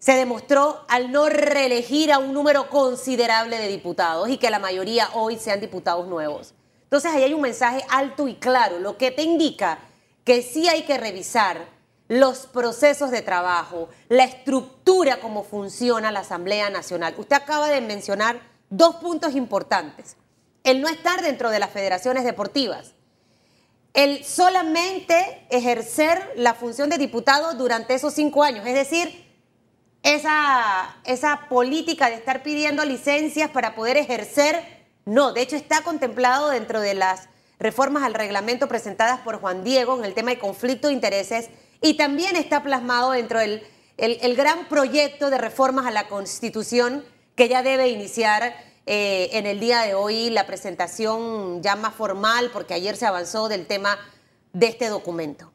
se 0.00 0.14
demostró 0.14 0.84
al 0.88 1.12
no 1.12 1.28
reelegir 1.28 2.10
a 2.10 2.18
un 2.18 2.32
número 2.32 2.68
considerable 2.68 3.58
de 3.58 3.68
diputados 3.68 4.28
y 4.28 4.38
que 4.38 4.50
la 4.50 4.58
mayoría 4.58 5.10
hoy 5.14 5.38
sean 5.38 5.60
diputados 5.60 6.08
nuevos. 6.08 6.54
Entonces 6.82 7.12
ahí 7.12 7.22
hay 7.22 7.34
un 7.34 7.42
mensaje 7.42 7.84
alto 7.88 8.26
y 8.26 8.34
claro, 8.34 8.80
lo 8.80 8.96
que 8.98 9.12
te 9.12 9.22
indica 9.22 9.78
que 10.24 10.42
sí 10.42 10.68
hay 10.68 10.82
que 10.82 10.98
revisar 10.98 11.68
los 12.08 12.46
procesos 12.46 13.12
de 13.12 13.22
trabajo, 13.22 13.88
la 14.08 14.24
estructura, 14.24 15.20
cómo 15.20 15.44
funciona 15.44 16.10
la 16.10 16.20
Asamblea 16.20 16.70
Nacional. 16.70 17.14
Usted 17.16 17.36
acaba 17.36 17.68
de 17.68 17.80
mencionar 17.80 18.40
dos 18.70 18.96
puntos 18.96 19.36
importantes. 19.36 20.16
El 20.64 20.80
no 20.80 20.88
estar 20.88 21.22
dentro 21.22 21.50
de 21.50 21.60
las 21.60 21.70
federaciones 21.70 22.24
deportivas 22.24 22.94
el 23.92 24.24
solamente 24.24 25.46
ejercer 25.50 26.32
la 26.36 26.54
función 26.54 26.90
de 26.90 26.98
diputado 26.98 27.54
durante 27.54 27.94
esos 27.94 28.14
cinco 28.14 28.44
años, 28.44 28.64
es 28.66 28.74
decir, 28.74 29.29
esa, 30.02 30.96
esa 31.04 31.48
política 31.48 32.08
de 32.08 32.16
estar 32.16 32.42
pidiendo 32.42 32.84
licencias 32.84 33.50
para 33.50 33.74
poder 33.74 33.96
ejercer, 33.96 34.62
no, 35.04 35.32
de 35.32 35.42
hecho 35.42 35.56
está 35.56 35.82
contemplado 35.82 36.50
dentro 36.50 36.80
de 36.80 36.94
las 36.94 37.28
reformas 37.58 38.02
al 38.02 38.14
reglamento 38.14 38.68
presentadas 38.68 39.20
por 39.20 39.40
Juan 39.40 39.64
Diego 39.64 39.98
en 39.98 40.04
el 40.04 40.14
tema 40.14 40.30
de 40.30 40.38
conflicto 40.38 40.88
de 40.88 40.94
intereses 40.94 41.50
y 41.82 41.94
también 41.94 42.36
está 42.36 42.62
plasmado 42.62 43.12
dentro 43.12 43.38
del 43.38 43.62
el 43.96 44.34
gran 44.34 44.66
proyecto 44.66 45.28
de 45.28 45.36
reformas 45.36 45.84
a 45.84 45.90
la 45.90 46.08
Constitución 46.08 47.04
que 47.34 47.48
ya 47.48 47.62
debe 47.62 47.88
iniciar 47.88 48.54
eh, 48.86 49.30
en 49.38 49.46
el 49.46 49.60
día 49.60 49.82
de 49.82 49.94
hoy 49.94 50.30
la 50.30 50.46
presentación 50.46 51.62
ya 51.62 51.76
más 51.76 51.94
formal, 51.94 52.50
porque 52.52 52.74
ayer 52.74 52.96
se 52.96 53.06
avanzó 53.06 53.48
del 53.48 53.66
tema 53.66 53.98
de 54.52 54.66
este 54.66 54.88
documento. 54.88 55.52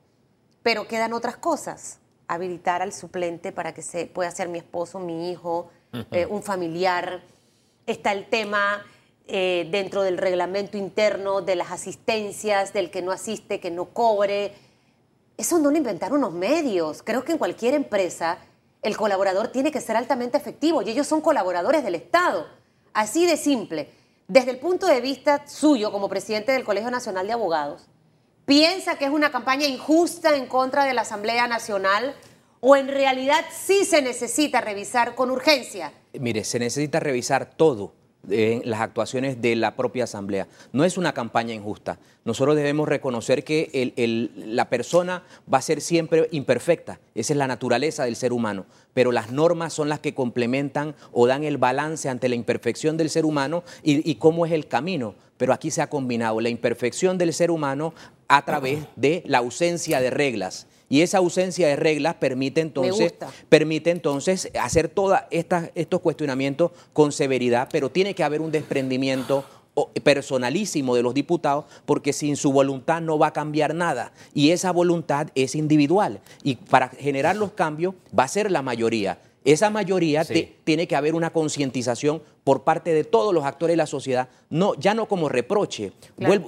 Pero 0.64 0.88
quedan 0.88 1.14
otras 1.14 1.38
cosas. 1.38 2.00
Habilitar 2.28 2.82
al 2.82 2.94
suplente 2.94 3.52
para 3.52 3.74
que 3.74 3.82
se 3.82 4.06
pueda 4.08 4.32
ser 4.32 4.50
mi 4.50 4.58
esposo, 4.58 5.00
mi 5.00 5.32
hijo, 5.32 5.70
eh, 6.12 6.26
un 6.26 6.44
familiar. 6.44 7.22
Está 7.86 8.12
el 8.12 8.28
tema 8.28 8.84
eh, 9.28 9.68
dentro 9.72 10.04
del 10.04 10.18
reglamento 10.18 10.78
interno 10.78 11.42
de 11.42 11.56
las 11.56 11.72
asistencias, 11.72 12.74
del 12.74 12.92
que 12.92 13.02
no 13.02 13.12
asiste, 13.12 13.60
que 13.60 13.72
no 13.72 13.86
cobre. 13.86 14.54
Eso 15.38 15.60
no 15.60 15.72
lo 15.72 15.78
inventaron 15.78 16.22
los 16.22 16.34
medios. 16.34 17.02
Creo 17.04 17.24
que 17.24 17.32
en 17.32 17.38
cualquier 17.38 17.74
empresa 17.74 18.38
el 18.82 18.96
colaborador 18.98 19.48
tiene 19.48 19.72
que 19.72 19.82
ser 19.82 19.98
altamente 19.98 20.38
efectivo 20.38 20.84
y 20.84 20.92
ellos 20.92 21.08
son 21.08 21.22
colaboradores 21.22 21.84
del 21.84 21.96
Estado. 21.96 22.46
Así 22.94 23.26
de 23.26 23.36
simple. 23.36 23.90
Desde 24.28 24.52
el 24.52 24.60
punto 24.60 24.86
de 24.86 25.02
vista 25.02 25.48
suyo 25.48 25.92
como 25.92 26.08
presidente 26.08 26.52
del 26.52 26.64
Colegio 26.64 26.92
Nacional 26.92 27.26
de 27.26 27.34
Abogados, 27.34 27.88
¿piensa 28.46 28.98
que 28.98 29.06
es 29.06 29.12
una 29.12 29.32
campaña 29.32 29.68
injusta 29.68 30.36
en 30.36 30.48
contra 30.48 30.86
de 30.86 30.94
la 30.94 31.02
Asamblea 31.02 31.48
Nacional 31.48 32.16
o 32.60 32.76
en 32.76 32.88
realidad 32.88 33.46
sí 33.52 33.86
se 33.86 34.02
necesita 34.02 34.62
revisar 34.62 35.16
con 35.16 35.32
urgencia? 35.32 35.94
Mire, 36.14 36.44
se 36.44 36.60
necesita 36.60 37.00
revisar 37.00 37.52
todo 37.56 37.94
en 38.30 38.62
las 38.70 38.82
actuaciones 38.82 39.42
de 39.42 39.56
la 39.56 39.76
propia 39.76 40.06
Asamblea. 40.06 40.48
No 40.72 40.84
es 40.84 40.98
una 40.98 41.14
campaña 41.14 41.54
injusta. 41.54 42.00
Nosotros 42.24 42.56
debemos 42.56 42.88
reconocer 42.88 43.44
que 43.44 43.94
la 44.36 44.70
persona 44.70 45.24
va 45.52 45.60
a 45.60 45.62
ser 45.62 45.82
siempre 45.82 46.28
imperfecta. 46.32 47.00
Esa 47.14 47.34
es 47.34 47.38
la 47.38 47.48
naturaleza 47.48 48.06
del 48.06 48.16
ser 48.16 48.34
humano. 48.34 48.66
Pero 48.94 49.12
las 49.12 49.32
normas 49.32 49.74
son 49.74 49.90
las 49.90 50.00
que 50.00 50.16
complementan 50.16 50.96
o 51.12 51.28
dan 51.28 51.44
el 51.44 51.58
balance 51.58 52.10
ante 52.10 52.30
la 52.30 52.36
imperfección 52.36 52.98
del 52.98 53.10
ser 53.10 53.26
humano 53.26 53.64
y, 53.84 54.10
y 54.10 54.16
cómo 54.16 54.46
es 54.46 54.52
el 54.52 54.68
camino. 54.68 55.16
Pero 55.38 55.54
aquí 55.54 55.70
se 55.70 55.82
ha 55.82 55.90
combinado 55.90 56.40
la 56.40 56.50
imperfección 56.50 57.18
del 57.18 57.34
ser 57.34 57.52
humano 57.52 57.94
a 58.28 58.44
través 58.46 58.86
de 58.96 59.24
la 59.26 59.40
ausencia 59.40 60.02
de 60.02 60.10
reglas 60.10 60.68
y 60.90 61.02
esa 61.02 61.18
ausencia 61.18 61.68
de 61.68 61.76
reglas 61.76 62.16
permite 62.16 62.62
entonces, 62.62 63.16
permite 63.50 63.90
entonces 63.90 64.52
hacer 64.60 64.88
todos 64.88 65.20
estos 65.32 66.00
cuestionamientos 66.02 66.72
con 66.94 67.12
severidad, 67.12 67.70
pero 67.72 67.90
tiene 67.90 68.14
que 68.14 68.24
haber 68.24 68.42
un 68.42 68.52
desprendimiento 68.52 69.46
personalísimo 70.04 70.96
de 70.96 71.02
los 71.02 71.14
diputados, 71.14 71.66
porque 71.86 72.14
sin 72.14 72.38
su 72.38 72.52
voluntad 72.52 73.02
no 73.02 73.18
va 73.18 73.28
a 73.28 73.34
cambiar 73.34 73.74
nada. 73.74 74.14
Y 74.34 74.52
esa 74.52 74.72
voluntad 74.72 75.28
es 75.36 75.56
individual. 75.56 76.22
Y 76.44 76.56
para 76.56 76.90
generar 76.90 77.36
los 77.36 77.52
cambios 77.52 77.96
va 78.18 78.24
a 78.24 78.30
ser 78.30 78.52
la 78.52 78.62
mayoría. 78.62 79.20
Esa 79.46 79.70
mayoría 79.70 80.26
tiene 80.64 80.88
que 80.88 80.96
haber 80.96 81.14
una 81.14 81.30
concientización 81.30 82.22
por 82.44 82.64
parte 82.64 82.94
de 82.94 83.04
todos 83.04 83.34
los 83.34 83.46
actores 83.46 83.74
de 83.74 83.78
la 83.78 83.86
sociedad, 83.86 84.28
no, 84.50 84.74
ya 84.76 84.94
no 84.94 85.08
como 85.08 85.30
reproche. 85.30 85.92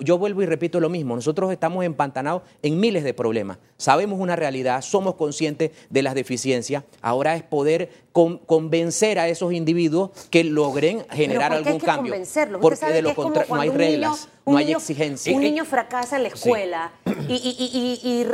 yo 0.02 0.18
vuelvo 0.18 0.42
y 0.42 0.46
repito 0.46 0.80
lo 0.80 0.90
mismo, 0.90 1.16
nosotros 1.16 1.52
estamos 1.52 1.86
empantanados 1.86 2.42
en 2.62 2.80
miles 2.80 3.04
de 3.04 3.14
problemas, 3.14 3.58
sabemos 3.78 4.20
una 4.20 4.36
realidad, 4.36 4.82
somos 4.82 5.16
conscientes 5.16 5.72
de 5.90 6.02
las 6.02 6.16
deficiencias, 6.16 6.84
ahora 7.02 7.36
es 7.36 7.44
poder 7.44 7.90
convencer 8.12 9.20
a 9.20 9.28
esos 9.28 9.54
individuos 9.54 10.10
que 10.32 10.44
logren 10.44 11.06
generar 11.12 11.54
algún 11.54 11.74
hay 11.74 11.80
que 11.80 11.86
cambio. 11.86 12.16
Porque 12.60 12.86
de 12.88 13.02
lo 13.04 13.14
contrario 13.14 13.56
no 13.56 13.62
hay 13.62 13.70
reglas, 13.70 14.30
no 14.46 14.58
hay 14.58 14.72
exigencias. 14.72 15.36
Un 15.36 15.42
niño 15.42 15.66
fracasa 15.66 16.18
en 16.18 16.24
la 16.24 16.30
escuela 16.30 16.94
y 17.28 18.26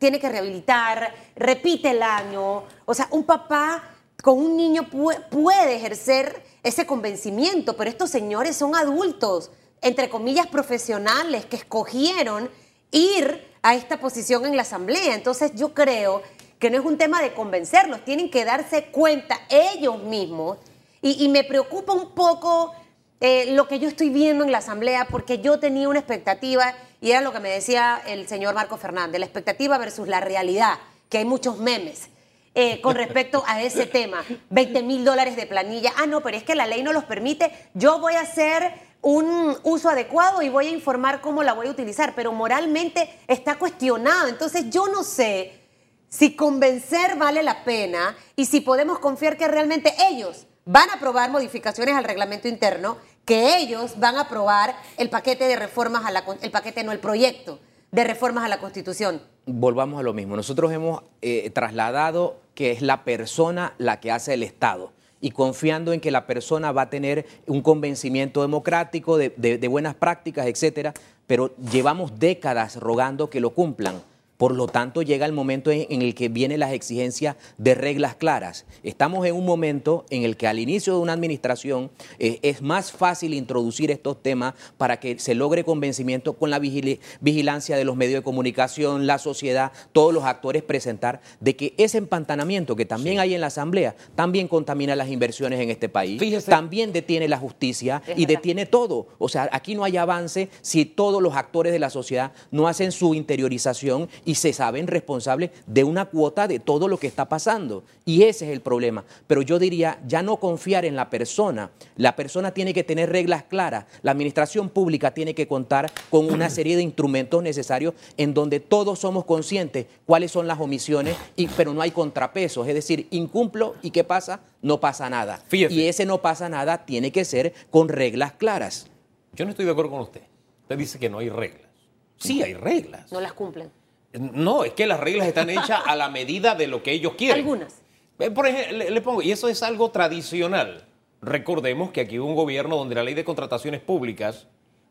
tiene 0.00 0.18
que 0.18 0.30
rehabilitar, 0.30 1.14
repite 1.36 1.90
el 1.90 2.02
año, 2.02 2.64
o 2.86 2.94
sea, 2.94 3.06
un 3.10 3.24
papá 3.24 3.84
con 4.22 4.38
un 4.38 4.56
niño 4.56 4.88
puede 4.88 5.76
ejercer 5.76 6.42
ese 6.62 6.86
convencimiento, 6.86 7.76
pero 7.76 7.90
estos 7.90 8.08
señores 8.08 8.56
son 8.56 8.74
adultos, 8.74 9.50
entre 9.82 10.08
comillas, 10.08 10.46
profesionales 10.46 11.44
que 11.44 11.56
escogieron 11.56 12.50
ir 12.90 13.46
a 13.62 13.74
esta 13.74 14.00
posición 14.00 14.46
en 14.46 14.56
la 14.56 14.62
asamblea. 14.62 15.14
Entonces 15.14 15.52
yo 15.54 15.74
creo 15.74 16.22
que 16.58 16.70
no 16.70 16.78
es 16.78 16.84
un 16.84 16.96
tema 16.96 17.20
de 17.20 17.34
convencerlos, 17.34 18.02
tienen 18.02 18.30
que 18.30 18.46
darse 18.46 18.86
cuenta 18.86 19.38
ellos 19.50 20.02
mismos. 20.02 20.58
Y, 21.02 21.28
me 21.28 21.44
preocupa 21.44 21.92
un 21.92 22.10
poco 22.14 22.72
eh, 23.20 23.52
lo 23.52 23.68
que 23.68 23.78
yo 23.78 23.88
estoy 23.88 24.08
viendo 24.08 24.44
en 24.44 24.52
la 24.52 24.58
asamblea, 24.58 25.08
porque 25.10 25.40
yo 25.40 25.58
tenía 25.58 25.88
una 25.88 25.98
expectativa, 25.98 26.74
y 27.00 27.10
era 27.10 27.20
lo 27.20 27.32
que 27.32 27.40
me 27.40 27.50
decía 27.50 28.00
el 28.06 28.28
señor 28.28 28.54
Marco 28.54 28.76
Fernández, 28.76 29.18
la 29.18 29.26
expectativa 29.26 29.78
versus 29.78 30.08
la 30.08 30.20
realidad, 30.20 30.78
que 31.08 31.18
hay 31.18 31.24
muchos 31.24 31.58
memes. 31.58 32.08
Eh, 32.52 32.80
con 32.80 32.96
respecto 32.96 33.44
a 33.46 33.62
ese 33.62 33.86
tema. 33.86 34.24
20 34.50 34.82
mil 34.82 35.04
dólares 35.04 35.36
de 35.36 35.46
planilla. 35.46 35.92
Ah, 35.96 36.06
no, 36.06 36.20
pero 36.20 36.36
es 36.36 36.42
que 36.42 36.56
la 36.56 36.66
ley 36.66 36.82
no 36.82 36.92
los 36.92 37.04
permite. 37.04 37.52
Yo 37.74 38.00
voy 38.00 38.14
a 38.14 38.22
hacer 38.22 38.74
un 39.02 39.56
uso 39.62 39.88
adecuado 39.88 40.42
y 40.42 40.48
voy 40.48 40.66
a 40.66 40.70
informar 40.70 41.20
cómo 41.20 41.44
la 41.44 41.52
voy 41.52 41.68
a 41.68 41.70
utilizar, 41.70 42.12
pero 42.16 42.32
moralmente 42.32 43.08
está 43.28 43.56
cuestionado. 43.56 44.26
Entonces 44.26 44.68
yo 44.68 44.88
no 44.88 45.04
sé 45.04 45.60
si 46.08 46.34
convencer 46.34 47.16
vale 47.16 47.42
la 47.42 47.62
pena 47.62 48.16
y 48.34 48.46
si 48.46 48.60
podemos 48.60 48.98
confiar 48.98 49.36
que 49.36 49.46
realmente 49.46 49.94
ellos 50.08 50.46
van 50.64 50.90
a 50.90 50.94
aprobar 50.94 51.30
modificaciones 51.30 51.94
al 51.94 52.04
reglamento 52.04 52.48
interno, 52.48 52.98
que 53.24 53.58
ellos 53.58 53.98
van 53.98 54.16
a 54.16 54.22
aprobar 54.22 54.74
el 54.96 55.10
paquete 55.10 55.46
de 55.46 55.56
reformas 55.56 56.04
a 56.04 56.10
la 56.10 56.24
el 56.42 56.50
paquete 56.50 56.84
no 56.84 56.92
el 56.92 57.00
proyecto 57.00 57.58
de 57.90 58.04
reformas 58.04 58.44
a 58.44 58.48
la 58.48 58.58
Constitución 58.58 59.20
volvamos 59.46 60.00
a 60.00 60.02
lo 60.02 60.12
mismo. 60.12 60.36
Nosotros 60.36 60.72
hemos 60.72 61.02
eh, 61.22 61.50
trasladado 61.50 62.40
que 62.54 62.72
es 62.72 62.82
la 62.82 63.04
persona 63.04 63.74
la 63.78 64.00
que 64.00 64.12
hace 64.12 64.34
el 64.34 64.42
Estado 64.42 64.92
y 65.20 65.30
confiando 65.32 65.92
en 65.92 66.00
que 66.00 66.10
la 66.10 66.26
persona 66.26 66.72
va 66.72 66.82
a 66.82 66.90
tener 66.90 67.26
un 67.46 67.62
convencimiento 67.62 68.42
democrático 68.42 69.18
de, 69.18 69.30
de 69.30 69.68
buenas 69.68 69.94
prácticas, 69.94 70.46
etcétera, 70.46 70.94
pero 71.26 71.54
llevamos 71.56 72.18
décadas 72.18 72.76
rogando 72.76 73.28
que 73.28 73.40
lo 73.40 73.50
cumplan. 73.50 74.02
Por 74.40 74.56
lo 74.56 74.68
tanto, 74.68 75.02
llega 75.02 75.26
el 75.26 75.32
momento 75.32 75.70
en, 75.70 76.00
el 76.00 76.14
que 76.14 76.30
vienen 76.30 76.60
las 76.60 76.72
exigencias 76.72 77.36
de 77.58 77.74
reglas 77.74 78.14
claras. 78.14 78.64
Estamos 78.82 79.26
en 79.26 79.34
un 79.34 79.44
momento 79.44 80.06
en 80.08 80.22
el 80.22 80.38
que 80.38 80.46
al 80.46 80.58
inicio 80.58 80.94
de 80.94 81.00
una 81.00 81.12
administración 81.12 81.90
eh, 82.18 82.38
es 82.40 82.62
más 82.62 82.90
fácil 82.90 83.34
introducir 83.34 83.90
estos 83.90 84.22
temas 84.22 84.54
para 84.78 84.98
que 84.98 85.18
se 85.18 85.34
logre 85.34 85.62
convencimiento 85.62 86.38
con 86.38 86.48
la 86.48 86.58
vigilancia 86.58 87.76
de 87.76 87.84
los 87.84 87.96
medios 87.96 88.20
de 88.20 88.22
comunicación, 88.22 89.06
la 89.06 89.18
sociedad, 89.18 89.72
todos 89.92 90.14
los 90.14 90.24
actores 90.24 90.62
presentar 90.62 91.20
de 91.40 91.54
que 91.54 91.74
ese 91.76 91.98
empantanamiento 91.98 92.76
que 92.76 92.86
también 92.86 93.20
hay 93.20 93.34
en 93.34 93.42
la 93.42 93.48
Asamblea 93.48 93.94
también 94.14 94.48
contamina 94.48 94.96
las 94.96 95.10
inversiones 95.10 95.60
en 95.60 95.68
este 95.68 95.90
país, 95.90 96.46
también 96.46 96.94
detiene 96.94 97.28
la 97.28 97.36
justicia 97.36 98.00
y 98.16 98.24
detiene 98.24 98.64
todo. 98.64 99.08
O 99.18 99.28
sea, 99.28 99.50
aquí 99.52 99.74
no 99.74 99.84
hay 99.84 99.98
avance 99.98 100.48
si 100.62 100.86
todos 100.86 101.22
los 101.22 101.34
actores 101.34 101.74
de 101.74 101.78
la 101.78 101.90
sociedad 101.90 102.32
no 102.50 102.68
hacen 102.68 102.90
su 102.90 103.14
interiorización 103.14 104.08
y 104.29 104.29
se 104.34 104.52
saben 104.52 104.86
responsables 104.86 105.50
de 105.66 105.84
una 105.84 106.06
cuota 106.06 106.48
de 106.48 106.58
todo 106.58 106.88
lo 106.88 106.98
que 106.98 107.06
está 107.06 107.28
pasando. 107.28 107.84
Y 108.04 108.22
ese 108.22 108.46
es 108.46 108.52
el 108.52 108.60
problema. 108.60 109.04
Pero 109.26 109.42
yo 109.42 109.58
diría, 109.58 110.00
ya 110.06 110.22
no 110.22 110.36
confiar 110.36 110.84
en 110.84 110.96
la 110.96 111.10
persona. 111.10 111.70
La 111.96 112.16
persona 112.16 112.52
tiene 112.52 112.74
que 112.74 112.84
tener 112.84 113.10
reglas 113.10 113.44
claras. 113.44 113.86
La 114.02 114.12
administración 114.12 114.68
pública 114.68 115.12
tiene 115.12 115.34
que 115.34 115.46
contar 115.46 115.90
con 116.10 116.32
una 116.32 116.50
serie 116.50 116.76
de 116.76 116.82
instrumentos 116.82 117.42
necesarios 117.42 117.94
en 118.16 118.34
donde 118.34 118.60
todos 118.60 118.98
somos 118.98 119.24
conscientes 119.24 119.86
cuáles 120.06 120.30
son 120.30 120.46
las 120.46 120.60
omisiones, 120.60 121.16
y, 121.36 121.46
pero 121.48 121.72
no 121.72 121.82
hay 121.82 121.90
contrapesos. 121.90 122.66
Es 122.68 122.74
decir, 122.74 123.06
incumplo 123.10 123.74
y 123.82 123.90
¿qué 123.90 124.04
pasa? 124.04 124.40
No 124.62 124.80
pasa 124.80 125.08
nada. 125.08 125.42
Fíjese. 125.48 125.74
Y 125.74 125.86
ese 125.88 126.06
no 126.06 126.20
pasa 126.20 126.48
nada 126.48 126.84
tiene 126.84 127.12
que 127.12 127.24
ser 127.24 127.54
con 127.70 127.88
reglas 127.88 128.32
claras. 128.32 128.88
Yo 129.32 129.44
no 129.44 129.50
estoy 129.50 129.64
de 129.64 129.70
acuerdo 129.70 129.90
con 129.90 130.00
usted. 130.00 130.22
Usted 130.62 130.76
dice 130.76 130.98
que 130.98 131.08
no 131.08 131.18
hay 131.18 131.28
reglas. 131.28 131.70
Sí, 132.16 132.42
hay 132.42 132.54
reglas. 132.54 133.10
No 133.10 133.20
las 133.20 133.32
cumplen. 133.32 133.70
No, 134.12 134.64
es 134.64 134.72
que 134.72 134.86
las 134.86 134.98
reglas 135.00 135.26
están 135.28 135.50
hechas 135.50 135.80
a 135.86 135.94
la 135.94 136.08
medida 136.08 136.54
de 136.54 136.66
lo 136.66 136.82
que 136.82 136.92
ellos 136.92 137.14
quieren. 137.16 137.38
Algunas. 137.38 137.80
Eh, 138.18 138.30
Por 138.30 138.46
ejemplo, 138.46 138.78
le, 138.78 138.90
le 138.90 139.00
pongo, 139.00 139.22
y 139.22 139.30
eso 139.30 139.48
es 139.48 139.62
algo 139.62 139.90
tradicional. 139.90 140.84
Recordemos 141.22 141.90
que 141.90 142.00
aquí 142.00 142.18
hubo 142.18 142.28
un 142.28 142.34
gobierno 142.34 142.76
donde 142.76 142.94
la 142.94 143.02
ley 143.04 143.14
de 143.14 143.24
contrataciones 143.24 143.80
públicas 143.80 144.46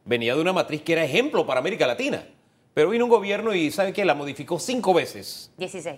venía 0.05 0.35
de 0.35 0.41
una 0.41 0.53
matriz 0.53 0.81
que 0.81 0.93
era 0.93 1.03
ejemplo 1.03 1.45
para 1.45 1.59
América 1.59 1.85
Latina. 1.85 2.25
Pero 2.73 2.89
vino 2.89 3.05
un 3.05 3.11
gobierno 3.11 3.53
y 3.53 3.71
¿sabe 3.71 3.93
qué? 3.93 4.05
La 4.05 4.15
modificó 4.15 4.59
cinco 4.59 4.93
veces, 4.93 5.51
16. 5.57 5.97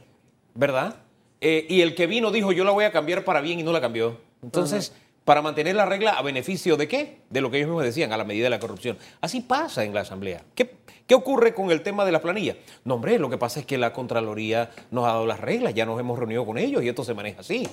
¿verdad? 0.56 0.96
Eh, 1.42 1.66
y 1.70 1.82
el 1.82 1.96
que 1.96 2.08
vino 2.08 2.32
dijo, 2.32 2.52
yo 2.52 2.64
la 2.64 2.72
voy 2.72 2.86
a 2.86 2.92
cambiar 2.92 3.24
para 3.24 3.42
bien 3.42 3.60
y 3.60 3.64
no 3.64 3.72
la 3.72 3.82
cambió. 3.82 4.18
Entonces, 4.42 4.94
para 5.26 5.42
mantener 5.42 5.76
la 5.76 5.86
regla 5.86 6.12
a 6.12 6.22
beneficio 6.22 6.78
de 6.78 6.88
qué? 6.88 7.18
De 7.30 7.42
lo 7.42 7.52
que 7.52 7.58
ellos 7.58 7.70
mismos 7.70 7.84
decían, 7.84 8.12
a 8.12 8.18
la 8.18 8.24
medida 8.24 8.46
de 8.46 8.50
la 8.50 8.60
corrupción. 8.60 8.98
Así 9.22 9.42
pasa 9.42 9.84
en 9.84 9.94
la 9.94 10.02
Asamblea. 10.02 10.44
¿Qué, 10.56 10.76
qué 11.06 11.16
ocurre 11.16 11.54
con 11.54 11.72
el 11.72 11.84
tema 11.84 12.06
de 12.06 12.12
la 12.12 12.22
planilla? 12.22 12.58
No, 12.86 12.96
hombre, 12.96 13.20
lo 13.20 13.30
que 13.30 13.38
pasa 13.38 13.60
es 13.60 13.66
que 13.66 13.78
la 13.78 13.94
Contraloría 13.94 14.72
nos 14.90 15.06
ha 15.06 15.10
dado 15.10 15.28
las 15.28 15.40
reglas, 15.40 15.74
ya 15.74 15.86
nos 15.86 16.00
hemos 16.00 16.18
reunido 16.18 16.46
con 16.46 16.58
ellos 16.58 16.84
y 16.84 16.90
esto 16.90 17.04
se 17.04 17.14
maneja 17.14 17.42
así. 17.42 17.68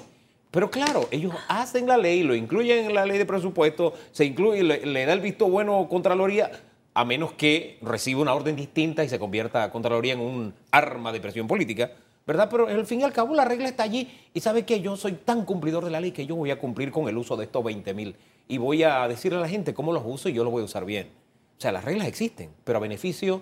Pero 0.51 0.71
claro, 0.71 1.09
ellos 1.11 1.35
hacen 1.49 1.87
la 1.87 1.97
ley, 1.97 2.23
lo 2.23 2.35
incluyen 2.35 2.87
en 2.87 2.95
la 2.95 3.05
ley 3.05 3.19
de 3.19 3.27
presupuesto, 3.27 3.95
se 4.13 4.25
incluye, 4.25 4.63
le, 4.63 4.85
le 4.87 5.07
da 5.07 5.13
el 5.13 5.21
visto 5.21 5.49
bueno 5.49 5.89
Contraloría, 5.91 6.51
a 6.95 7.05
menos 7.05 7.33
que 7.33 7.79
reciba 7.83 8.21
una 8.21 8.35
orden 8.35 8.57
distinta 8.57 9.05
y 9.05 9.09
se 9.09 9.19
convierta 9.19 9.63
a 9.63 9.71
Contraloría 9.71 10.15
en 10.15 10.21
un 10.21 10.55
arma 10.71 11.13
de 11.13 11.21
presión 11.21 11.47
política, 11.47 11.93
¿verdad? 12.29 12.49
Pero 12.51 12.69
al 12.69 12.85
fin 12.85 13.01
y 13.01 13.05
al 13.05 13.12
cabo 13.14 13.35
la 13.35 13.47
regla 13.47 13.71
está 13.71 13.85
allí 13.85 14.07
y 14.35 14.41
sabe 14.41 14.67
que 14.67 14.83
yo 14.83 14.99
soy 14.99 15.12
tan 15.12 15.47
cumplidor 15.47 15.83
de 15.83 15.91
la 15.91 15.99
ley 15.99 16.12
que 16.12 16.27
yo 16.27 16.37
voy 16.37 16.51
a 16.51 16.59
cumplir 16.59 16.93
con 16.93 17.09
el 17.09 17.17
uso 17.17 17.38
de 17.38 17.47
estos 17.47 17.64
20 17.64 17.95
mil 17.95 18.17
y 18.47 18.59
voy 18.59 18.83
a 18.83 19.09
decirle 19.09 19.38
a 19.38 19.41
la 19.41 19.49
gente 19.49 19.73
cómo 19.73 19.95
los 19.95 20.03
uso 20.05 20.29
y 20.29 20.35
yo 20.35 20.45
los 20.45 20.53
voy 20.53 20.61
a 20.61 20.67
usar 20.67 20.85
bien. 20.85 21.09
O 21.57 21.61
sea, 21.61 21.73
las 21.73 21.87
reglas 21.87 22.07
existen, 22.07 22.51
pero 22.64 22.77
a 22.77 22.81
beneficio 22.83 23.41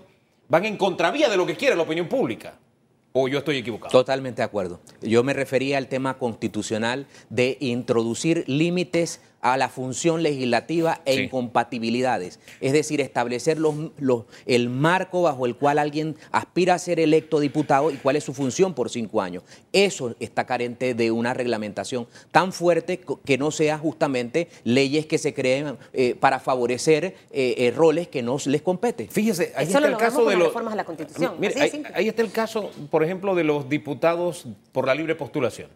van 0.49 0.66
en 0.66 0.77
contravía 0.77 1.29
de 1.29 1.37
lo 1.37 1.44
que 1.44 1.57
quiere 1.57 1.75
la 1.75 1.83
opinión 1.83 2.07
pública. 2.07 2.61
¿O 3.11 3.27
yo 3.27 3.38
estoy 3.38 3.57
equivocado? 3.57 3.90
Totalmente 3.90 4.42
de 4.42 4.44
acuerdo. 4.44 4.79
Yo 5.03 5.25
me 5.25 5.33
refería 5.33 5.79
al 5.79 5.88
tema 5.88 6.16
constitucional 6.18 7.09
de 7.29 7.57
introducir 7.59 8.44
límites 8.46 9.20
a 9.40 9.57
la 9.57 9.68
función 9.68 10.22
legislativa 10.22 11.01
e 11.05 11.14
Sí. 11.14 11.20
incompatibilidades. 11.25 12.40
Es 12.61 12.72
decir, 12.72 13.01
establecer 13.01 13.59
los, 13.59 13.75
los- 13.99 14.25
el 14.46 14.68
marco 14.68 15.22
bajo 15.22 15.46
el 15.46 15.57
cual 15.57 15.79
alguien 15.79 16.16
aspira 16.33 16.75
a 16.75 16.79
ser 16.79 16.99
electo 17.01 17.38
diputado 17.40 17.90
y 17.90 17.96
cuál 17.96 18.16
es 18.16 18.25
su 18.25 18.35
función 18.35 18.75
por 18.75 18.90
cinco 18.90 19.20
años. 19.22 19.42
Eso 19.72 20.14
está 20.20 20.46
carente 20.46 20.94
de 20.94 21.11
una 21.11 21.35
reglamentación 21.35 22.07
tan 22.33 22.53
fuerte 22.53 23.01
que 23.25 23.38
no 23.38 23.51
sea 23.51 23.79
justamente 23.79 24.49
leyes 24.64 25.07
que 25.07 25.18
se 25.18 25.35
creen 25.35 25.77
eh, 25.92 26.14
para 26.18 26.40
favorecer 26.40 27.05
eh, 27.05 27.14
eh, 27.59 27.72
roles 27.75 28.09
que 28.09 28.22
no 28.22 28.37
les 28.46 28.62
compete. 28.62 29.07
Fíjese, 29.09 29.53
ahí 29.57 29.64
Eso 29.68 29.79
está 29.79 29.81
lo 29.81 29.87
el 29.88 29.96
caso 29.96 30.16
con 30.18 30.27
de 30.27 30.31
las 30.33 30.38
los 30.38 30.49
reformas 30.49 30.72
a 30.72 30.77
la 30.77 30.85
Constitución, 30.85 31.35
Mire, 31.38 31.61
ahí, 31.61 31.70
simple. 31.70 31.92
ahí 31.94 32.09
está 32.09 32.22
el 32.22 32.33
caso, 32.33 32.70
por 32.90 33.05
ejemplo, 33.05 33.35
de 33.35 33.44
los 33.44 33.68
diputados 33.68 34.46
por 34.72 34.87
la 34.87 34.94
libre 34.94 35.14
postulación. 35.14 35.68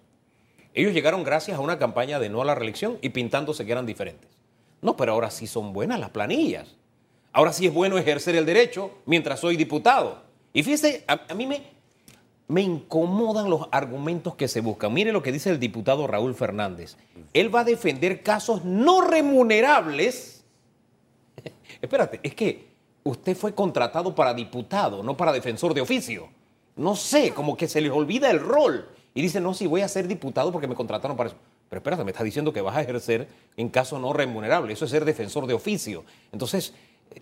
Ellos 0.74 0.92
llegaron 0.92 1.24
gracias 1.24 1.58
a 1.58 1.60
una 1.60 1.78
campaña 1.78 2.18
de 2.18 2.28
no 2.28 2.42
a 2.42 2.44
la 2.44 2.54
reelección 2.54 2.98
y 3.02 3.10
pintándose 3.10 3.64
que 3.64 3.72
eran 3.72 3.86
diferentes. 3.86 4.30
No, 4.82 4.96
pero 4.96 5.12
ahora 5.12 5.30
sí 5.30 5.46
son 5.46 5.72
buenas 5.72 6.00
las 6.00 6.10
planillas. 6.10 6.76
Ahora 7.32 7.52
sí 7.52 7.66
es 7.66 7.74
bueno 7.74 7.98
ejercer 7.98 8.36
el 8.36 8.46
derecho 8.46 8.90
mientras 9.06 9.40
soy 9.40 9.56
diputado. 9.56 10.22
Y 10.52 10.62
fíjese, 10.62 11.04
a, 11.06 11.34
mí 11.34 11.46
me, 11.46 11.62
me 12.48 12.62
incomodan 12.62 13.50
los 13.50 13.68
argumentos 13.70 14.34
que 14.34 14.48
se 14.48 14.60
buscan. 14.60 14.92
Mire 14.92 15.12
lo 15.12 15.22
que 15.22 15.32
dice 15.32 15.50
el 15.50 15.60
diputado 15.60 16.06
Raúl 16.06 16.34
Fernández. 16.34 16.96
Él 17.34 17.54
va 17.54 17.60
a 17.60 17.64
defender 17.64 18.22
casos 18.22 18.64
no 18.64 19.02
remunerables 19.02 20.40
Espérate, 21.80 22.20
es 22.22 22.34
que 22.34 22.68
usted 23.02 23.36
fue 23.36 23.54
contratado 23.54 24.14
para 24.14 24.34
diputado, 24.34 25.02
no 25.02 25.16
para 25.16 25.32
defensor 25.32 25.74
de 25.74 25.80
oficio. 25.80 26.28
No 26.76 26.96
sé, 26.96 27.32
como 27.32 27.56
que 27.56 27.68
se 27.68 27.80
les 27.80 27.92
olvida 27.92 28.30
el 28.30 28.40
rol. 28.40 28.88
Y 29.14 29.22
dice, 29.22 29.40
no, 29.40 29.54
sí, 29.54 29.66
voy 29.66 29.80
a 29.80 29.88
ser 29.88 30.06
diputado 30.06 30.52
porque 30.52 30.68
me 30.68 30.74
contrataron 30.74 31.16
para 31.16 31.30
eso. 31.30 31.38
Pero 31.68 31.78
espérate, 31.78 32.04
me 32.04 32.10
está 32.10 32.24
diciendo 32.24 32.52
que 32.52 32.60
vas 32.60 32.76
a 32.76 32.82
ejercer 32.82 33.28
en 33.56 33.68
caso 33.68 33.98
no 33.98 34.12
remunerable. 34.12 34.72
Eso 34.72 34.84
es 34.84 34.90
ser 34.90 35.04
defensor 35.04 35.46
de 35.46 35.54
oficio. 35.54 36.04
Entonces, 36.32 36.74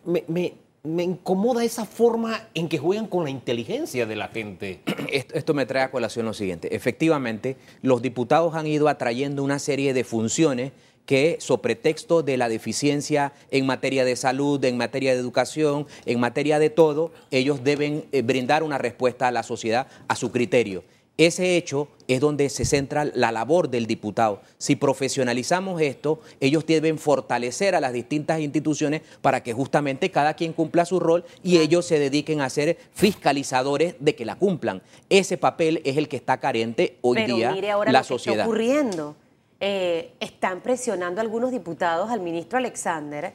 me, 0.05 0.55
incomoda 0.85 1.64
esa 1.64 1.85
forma 1.85 2.48
en 2.55 2.68
que 2.68 2.79
juegan 2.79 3.07
con 3.07 3.24
la 3.24 3.31
inteligencia 3.31 4.07
de 4.07 4.16
la 4.16 4.29
gente. 4.29 4.81
Esto, 5.12 5.35
esto 5.35 5.55
me 5.55 5.66
trae 5.66 5.85
a 5.85 5.90
colación 5.90 6.27
lo 6.27 6.35
siguiente. 6.35 6.74
Efectivamente, 6.74 7.57
los 7.83 8.03
diputados 8.03 8.55
han 8.55 8.66
ido 8.66 8.88
atrayendo 8.88 9.42
una 9.42 9.59
serie 9.59 9.94
de 9.94 10.05
funciones 10.05 10.72
que, 11.09 11.38
sobre 11.40 11.62
pretexto 11.62 12.22
de 12.22 12.37
la 12.37 12.51
deficiencia 12.51 13.33
en 13.51 13.64
materia 13.64 14.05
de 14.05 14.14
salud, 14.14 14.62
en 14.62 14.77
materia 14.77 15.14
de 15.14 15.18
educación, 15.18 15.87
en 16.05 16.20
materia 16.20 16.59
de 16.59 16.68
todo, 16.68 17.12
ellos 17.31 17.64
deben 17.64 18.05
eh, 18.12 18.20
brindar 18.20 18.62
una 18.62 18.77
respuesta 18.77 19.27
a 19.27 19.31
la 19.31 19.42
sociedad 19.42 19.87
a 20.07 20.16
su 20.16 20.31
criterio. 20.31 20.85
Ese 21.18 21.57
hecho 21.57 21.88
es 22.07 22.20
donde 22.20 22.48
se 22.48 22.64
centra 22.64 23.04
la 23.04 23.33
labor 23.33 23.68
del 23.68 23.87
diputado. 23.87 24.40
Si 24.57 24.76
profesionalizamos 24.76 25.83
esto, 25.83 26.20
ellos 26.38 26.64
deben 26.64 26.96
fortalecer 26.96 27.74
a 27.74 27.81
las 27.81 27.92
distintas 27.92 28.38
instituciones 28.38 29.02
para 29.20 29.42
que 29.42 29.52
justamente 29.52 30.12
cada 30.12 30.35
quien 30.35 30.52
cumpla 30.52 30.85
su 30.85 31.00
rol 31.00 31.24
y 31.42 31.59
ellos 31.59 31.87
se 31.87 31.98
dediquen 31.98 32.40
a 32.40 32.48
ser 32.48 32.78
fiscalizadores 32.92 33.96
de 33.98 34.14
que 34.14 34.24
la 34.24 34.37
cumplan. 34.37 34.81
Ese 35.11 35.37
papel 35.37 35.83
es 35.85 35.96
el 35.96 36.09
que 36.09 36.16
está 36.16 36.38
carente 36.38 36.98
hoy 37.00 37.16
Pero 37.16 37.35
día 37.35 37.50
mire 37.50 37.72
ahora 37.72 37.90
la 37.90 37.98
lo 37.98 38.04
que 38.04 38.09
sociedad. 38.09 38.38
está 38.38 38.46
ocurriendo. 38.46 39.16
Eh, 39.61 40.14
están 40.21 40.61
presionando 40.61 41.21
algunos 41.21 41.51
diputados 41.51 42.11
al 42.12 42.21
ministro 42.21 42.59
Alexander. 42.59 43.33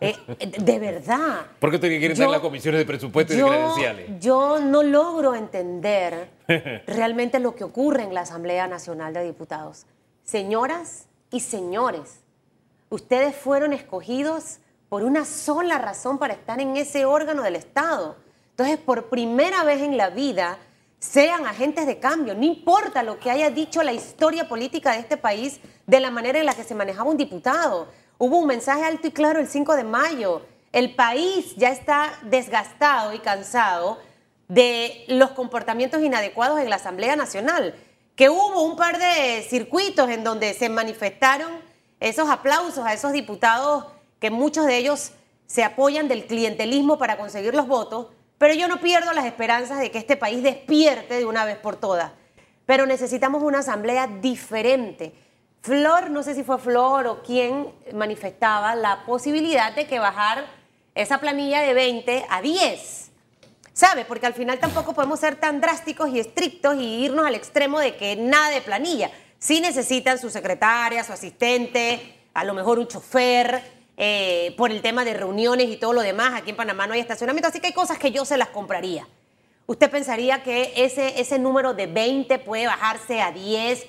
Eh, 0.00 0.14
de 0.38 0.78
verdad. 0.78 1.40
¿Por 1.58 1.70
qué 1.70 1.76
usted 1.76 1.88
quiere 1.88 2.08
Yo- 2.14 2.14
tener 2.14 2.30
las 2.30 2.40
comisiones 2.40 2.78
de 2.78 2.84
presupuesto 2.86 3.32
y 3.32 3.36
de 3.36 3.40
yo- 3.42 3.48
credenciales? 3.48 4.20
Yo 4.20 4.60
no 4.60 4.84
logro 4.84 5.34
entender 5.34 6.30
realmente 6.86 7.40
lo 7.40 7.56
que 7.56 7.64
ocurre 7.64 8.04
en 8.04 8.14
la 8.14 8.20
Asamblea 8.20 8.68
Nacional 8.68 9.12
de 9.12 9.24
Diputados. 9.24 9.86
Señoras 10.22 11.06
y 11.32 11.40
señores, 11.40 12.20
ustedes 12.88 13.34
fueron 13.34 13.72
escogidos 13.72 14.58
por 14.88 15.02
una 15.02 15.24
sola 15.24 15.78
razón 15.78 16.18
para 16.18 16.34
estar 16.34 16.60
en 16.60 16.76
ese 16.76 17.04
órgano 17.06 17.42
del 17.42 17.56
Estado. 17.56 18.14
Entonces, 18.50 18.78
por 18.78 19.08
primera 19.08 19.64
vez 19.64 19.82
en 19.82 19.96
la 19.96 20.10
vida, 20.10 20.58
sean 20.98 21.46
agentes 21.46 21.86
de 21.86 21.98
cambio. 21.98 22.34
No 22.34 22.44
importa 22.44 23.02
lo 23.02 23.18
que 23.18 23.30
haya 23.30 23.50
dicho 23.50 23.82
la 23.82 23.92
historia 23.92 24.48
política 24.48 24.92
de 24.92 25.00
este 25.00 25.16
país 25.16 25.60
de 25.86 26.00
la 26.00 26.10
manera 26.10 26.38
en 26.38 26.46
la 26.46 26.54
que 26.54 26.64
se 26.64 26.74
manejaba 26.74 27.10
un 27.10 27.16
diputado. 27.16 27.88
Hubo 28.18 28.38
un 28.38 28.46
mensaje 28.46 28.84
alto 28.84 29.08
y 29.08 29.12
claro 29.12 29.40
el 29.40 29.48
5 29.48 29.76
de 29.76 29.84
mayo. 29.84 30.42
El 30.72 30.94
país 30.94 31.54
ya 31.56 31.70
está 31.70 32.12
desgastado 32.22 33.12
y 33.12 33.18
cansado 33.18 33.98
de 34.48 35.04
los 35.08 35.30
comportamientos 35.30 36.02
inadecuados 36.02 36.60
en 36.60 36.70
la 36.70 36.76
Asamblea 36.76 37.16
Nacional, 37.16 37.74
que 38.14 38.30
hubo 38.30 38.62
un 38.62 38.76
par 38.76 38.98
de 38.98 39.44
circuitos 39.48 40.08
en 40.08 40.24
donde 40.24 40.54
se 40.54 40.68
manifestaron 40.68 41.50
esos 42.00 42.28
aplausos 42.28 42.84
a 42.86 42.92
esos 42.92 43.12
diputados 43.12 43.86
que 44.20 44.30
muchos 44.30 44.66
de 44.66 44.76
ellos 44.76 45.12
se 45.46 45.64
apoyan 45.64 46.08
del 46.08 46.26
clientelismo 46.26 46.98
para 46.98 47.16
conseguir 47.16 47.54
los 47.54 47.66
votos, 47.66 48.08
pero 48.38 48.54
yo 48.54 48.68
no 48.68 48.80
pierdo 48.80 49.12
las 49.12 49.24
esperanzas 49.24 49.78
de 49.78 49.90
que 49.90 49.98
este 49.98 50.16
país 50.16 50.42
despierte 50.42 51.14
de 51.14 51.24
una 51.24 51.44
vez 51.44 51.56
por 51.56 51.76
todas. 51.76 52.12
Pero 52.66 52.86
necesitamos 52.86 53.42
una 53.42 53.60
asamblea 53.60 54.06
diferente. 54.06 55.14
Flor, 55.62 56.10
no 56.10 56.22
sé 56.22 56.34
si 56.34 56.44
fue 56.44 56.58
Flor 56.58 57.06
o 57.06 57.22
quién 57.22 57.72
manifestaba 57.92 58.74
la 58.74 59.04
posibilidad 59.06 59.74
de 59.74 59.86
que 59.86 59.98
bajar 59.98 60.46
esa 60.94 61.18
planilla 61.18 61.60
de 61.60 61.74
20 61.74 62.26
a 62.28 62.42
10. 62.42 63.10
¿Sabe? 63.72 64.04
Porque 64.04 64.26
al 64.26 64.34
final 64.34 64.58
tampoco 64.58 64.94
podemos 64.94 65.20
ser 65.20 65.36
tan 65.36 65.60
drásticos 65.60 66.08
y 66.08 66.18
estrictos 66.18 66.76
y 66.76 67.04
irnos 67.04 67.26
al 67.26 67.34
extremo 67.34 67.78
de 67.78 67.96
que 67.96 68.16
nada 68.16 68.50
de 68.50 68.62
planilla. 68.62 69.10
Sí 69.38 69.60
necesitan 69.60 70.18
su 70.18 70.30
secretaria, 70.30 71.04
su 71.04 71.12
asistente, 71.12 72.20
a 72.32 72.44
lo 72.44 72.54
mejor 72.54 72.78
un 72.78 72.88
chofer, 72.88 73.75
eh, 73.96 74.54
por 74.56 74.70
el 74.70 74.82
tema 74.82 75.04
de 75.04 75.14
reuniones 75.14 75.68
y 75.68 75.76
todo 75.76 75.92
lo 75.92 76.00
demás. 76.00 76.34
Aquí 76.34 76.50
en 76.50 76.56
Panamá 76.56 76.86
no 76.86 76.94
hay 76.94 77.00
estacionamiento, 77.00 77.48
así 77.48 77.60
que 77.60 77.68
hay 77.68 77.72
cosas 77.72 77.98
que 77.98 78.10
yo 78.10 78.24
se 78.24 78.36
las 78.36 78.48
compraría. 78.48 79.06
¿Usted 79.66 79.90
pensaría 79.90 80.42
que 80.42 80.72
ese, 80.76 81.20
ese 81.20 81.38
número 81.38 81.74
de 81.74 81.86
20 81.86 82.38
puede 82.38 82.66
bajarse 82.66 83.20
a 83.20 83.32
10? 83.32 83.86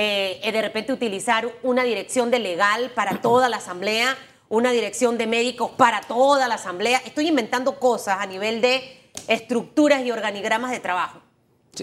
eh, 0.00 0.40
eh, 0.44 0.52
de 0.52 0.62
repente 0.62 0.92
utilizar 0.92 1.50
una 1.64 1.82
dirección 1.82 2.30
de 2.30 2.38
legal 2.38 2.92
para 2.94 3.20
toda 3.22 3.48
la 3.48 3.56
asamblea, 3.56 4.16
una 4.48 4.70
dirección 4.70 5.18
de 5.18 5.26
médicos 5.26 5.72
para 5.72 6.02
toda 6.02 6.46
la 6.46 6.54
asamblea. 6.54 7.02
Estoy 7.04 7.26
inventando 7.26 7.80
cosas 7.80 8.18
a 8.20 8.26
nivel 8.26 8.60
de 8.60 9.10
estructuras 9.26 10.04
y 10.04 10.12
organigramas 10.12 10.70
de 10.70 10.78
trabajo. 10.78 11.20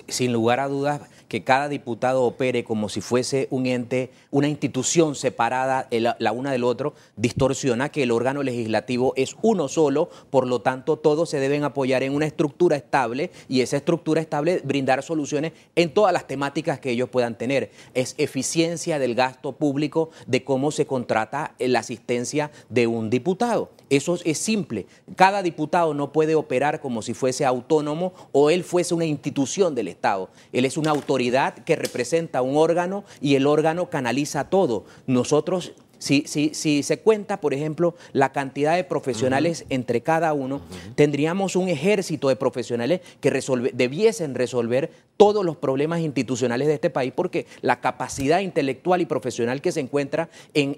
Sin 0.08 0.32
lugar 0.32 0.62
a 0.62 0.68
dudas, 0.68 1.02
que 1.36 1.44
cada 1.44 1.68
diputado 1.68 2.24
opere 2.24 2.64
como 2.64 2.88
si 2.88 3.02
fuese 3.02 3.50
un 3.52 3.66
ente, 3.66 4.10
una 4.32 4.48
institución 4.48 5.16
separada 5.16 5.90
la 5.92 6.32
una 6.32 6.54
del 6.54 6.64
otro, 6.64 6.94
distorsiona 7.18 7.90
que 7.90 8.04
el 8.04 8.12
órgano 8.12 8.42
legislativo 8.42 9.12
es 9.18 9.36
uno 9.42 9.68
solo, 9.68 10.10
por 10.30 10.48
lo 10.48 10.62
tanto 10.62 10.96
todos 10.96 11.30
se 11.30 11.42
deben 11.42 11.66
apoyar 11.66 12.04
en 12.04 12.14
una 12.14 12.26
estructura 12.26 12.78
estable 12.78 13.32
y 13.50 13.60
esa 13.60 13.76
estructura 13.76 14.22
estable 14.22 14.62
brindar 14.64 15.04
soluciones 15.04 15.52
en 15.76 15.94
todas 15.94 16.14
las 16.14 16.26
temáticas 16.26 16.80
que 16.80 16.92
ellos 16.92 17.10
puedan 17.10 17.38
tener. 17.38 17.70
Es 17.94 18.16
eficiencia 18.18 18.98
del 18.98 19.14
gasto 19.14 19.52
público, 19.52 20.12
de 20.28 20.46
cómo 20.46 20.72
se 20.72 20.86
contrata 20.86 21.54
la 21.60 21.80
asistencia 21.80 22.50
de 22.70 22.88
un 22.88 23.10
diputado. 23.10 23.72
Eso 23.90 24.18
es 24.24 24.38
simple. 24.38 24.88
Cada 25.18 25.44
diputado 25.44 25.94
no 25.94 26.14
puede 26.14 26.34
operar 26.34 26.80
como 26.80 27.02
si 27.02 27.14
fuese 27.14 27.44
autónomo 27.44 28.14
o 28.32 28.50
él 28.50 28.64
fuese 28.64 28.94
una 28.94 29.06
institución 29.06 29.76
del 29.76 29.90
Estado. 29.90 30.30
Él 30.54 30.64
es 30.64 30.78
una 30.78 30.92
autoridad 30.92 31.25
que 31.66 31.76
representa 31.76 32.42
un 32.42 32.58
órgano 32.58 33.04
y 33.22 33.36
el 33.36 33.48
órgano 33.48 33.90
canaliza 33.90 34.50
todo. 34.50 34.86
Nosotros 35.08 35.74
si, 35.98 36.24
si, 36.28 36.54
si, 36.54 36.84
se 36.84 37.00
cuenta, 37.00 37.42
por 37.42 37.54
ejemplo, 37.54 37.96
la 38.14 38.32
cantidad 38.32 38.76
de 38.76 38.84
profesionales 38.84 39.66
entre 39.70 40.02
cada 40.02 40.34
uno, 40.34 40.62
tendríamos 40.96 41.56
un 41.56 41.70
ejército 41.70 42.30
de 42.30 42.36
profesionales 42.36 43.02
que 43.22 43.32
debiesen 43.74 44.36
resolver 44.36 44.92
todos 45.18 45.46
los 45.46 45.58
problemas 45.58 46.02
institucionales 46.02 46.68
de 46.68 46.76
este 46.76 46.90
país, 46.90 47.14
porque 47.16 47.48
la 47.62 47.80
capacidad 47.82 48.40
intelectual 48.40 49.02
y 49.02 49.06
profesional 49.06 49.62
que 49.62 49.72
se 49.72 49.80
encuentra 49.80 50.30
en, 50.54 50.76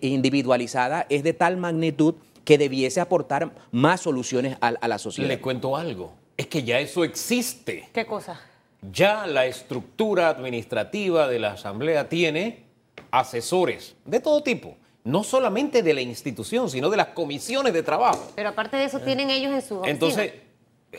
individualizada 0.00 1.06
es 1.08 1.22
de 1.24 1.34
tal 1.34 1.56
magnitud 1.56 2.14
que 2.44 2.56
debiese 2.56 3.00
aportar 3.00 3.52
más 3.70 4.00
soluciones 4.00 4.56
a, 4.60 4.68
a 4.68 4.88
la 4.88 4.98
sociedad. 4.98 5.28
Le 5.28 5.40
cuento 5.40 5.76
algo, 5.76 6.12
es 6.36 6.46
que 6.46 6.62
ya 6.62 6.78
eso 6.78 7.04
existe. 7.04 7.88
¿Qué 7.92 8.06
cosa? 8.06 8.40
Ya 8.82 9.26
la 9.26 9.46
estructura 9.46 10.28
administrativa 10.28 11.28
de 11.28 11.38
la 11.38 11.52
Asamblea 11.52 12.08
tiene 12.08 12.64
asesores 13.10 13.96
de 14.04 14.20
todo 14.20 14.42
tipo, 14.42 14.76
no 15.04 15.24
solamente 15.24 15.82
de 15.82 15.94
la 15.94 16.00
institución, 16.00 16.70
sino 16.70 16.90
de 16.90 16.96
las 16.96 17.08
comisiones 17.08 17.72
de 17.72 17.82
trabajo. 17.82 18.32
Pero 18.34 18.50
aparte 18.50 18.76
de 18.76 18.84
eso, 18.84 19.00
tienen 19.00 19.30
ellos 19.30 19.52
en 19.52 19.62
su 19.62 19.84
Entonces, 19.84 20.32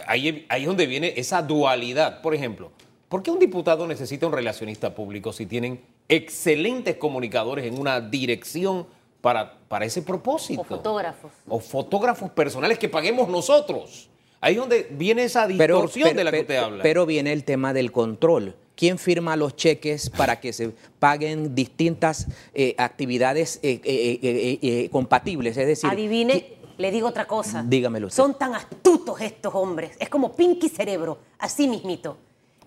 ahí, 0.06 0.46
ahí 0.50 0.62
es 0.62 0.68
donde 0.68 0.86
viene 0.88 1.14
esa 1.18 1.42
dualidad. 1.42 2.22
Por 2.22 2.36
ejemplo, 2.36 2.72
¿por 3.10 3.24
qué 3.24 3.32
un 3.32 3.40
diputado 3.40 3.88
necesita 3.88 4.28
un 4.28 4.34
relacionista 4.34 4.94
público 4.94 5.34
si 5.34 5.46
tienen 5.46 5.84
excelentes 6.08 6.98
comunicadores 6.98 7.66
en 7.66 7.80
una 7.80 8.02
dirección 8.02 8.88
para, 9.22 9.60
para 9.68 9.86
ese 9.86 10.02
propósito? 10.02 10.62
O 10.62 10.66
fotógrafos. 10.66 11.32
O 11.48 11.60
fotógrafos 11.60 12.30
personales 12.32 12.78
que 12.78 12.90
paguemos 12.90 13.28
nosotros. 13.30 14.11
Ahí 14.42 14.56
es 14.56 14.60
donde 14.60 14.88
viene 14.90 15.24
esa 15.24 15.48
distorsión 15.48 16.16
de 16.16 16.24
la 16.24 16.32
que 16.32 16.42
usted 16.42 16.58
habla. 16.58 16.84
Pero 16.84 17.06
viene 17.06 17.32
el 17.32 17.44
tema 17.44 17.74
del 17.74 17.92
control. 17.92 18.56
¿Quién 18.76 18.98
firma 18.98 19.36
los 19.36 19.56
cheques 19.56 20.10
para 20.10 20.40
que 20.40 20.52
se 20.52 20.72
paguen 20.98 21.54
distintas 21.54 22.26
eh, 22.56 22.74
actividades 22.80 23.60
eh, 23.62 23.80
eh, 23.84 24.90
compatibles? 24.92 25.56
Es 25.56 25.68
decir, 25.68 25.88
adivine, 25.88 26.58
le 26.80 26.90
digo 26.90 27.08
otra 27.08 27.28
cosa. 27.28 27.64
Dígamelo. 27.64 28.10
Son 28.10 28.36
tan 28.40 28.56
astutos 28.56 29.22
estos 29.22 29.54
hombres. 29.54 29.92
Es 30.00 30.10
como 30.10 30.36
Pinky 30.36 30.68
Cerebro, 30.68 31.20
así 31.38 31.68
mismito. 31.68 32.18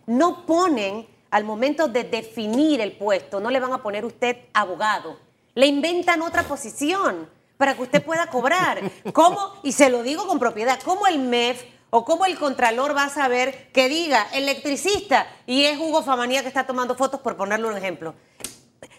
No 0.06 0.46
ponen 0.46 1.06
al 1.30 1.42
momento 1.42 1.88
de 1.88 2.04
definir 2.04 2.80
el 2.80 2.92
puesto, 2.92 3.40
no 3.40 3.50
le 3.50 3.58
van 3.58 3.72
a 3.72 3.82
poner 3.82 4.04
usted 4.04 4.37
abogado. 4.52 5.18
Le 5.56 5.66
inventan 5.66 6.22
otra 6.22 6.44
posición 6.44 7.28
para 7.57 7.75
que 7.75 7.83
usted 7.83 8.03
pueda 8.03 8.27
cobrar. 8.29 8.81
¿Cómo? 9.12 9.55
Y 9.62 9.73
se 9.73 9.90
lo 9.90 10.03
digo 10.03 10.27
con 10.27 10.38
propiedad, 10.38 10.81
¿cómo 10.85 11.07
el 11.07 11.19
MEF 11.19 11.62
o 11.90 12.05
cómo 12.05 12.27
el 12.27 12.38
Contralor 12.38 12.97
va 12.97 13.05
a 13.05 13.09
saber 13.11 13.71
que 13.73 13.88
diga 13.88 14.27
electricista 14.33 15.27
y 15.47 15.64
es 15.64 15.79
Hugo 15.79 16.03
Famanía 16.03 16.43
que 16.43 16.49
está 16.49 16.67
tomando 16.67 16.95
fotos, 16.97 17.21
por 17.21 17.37
ponerle 17.37 17.69
un 17.69 17.77
ejemplo? 17.77 18.14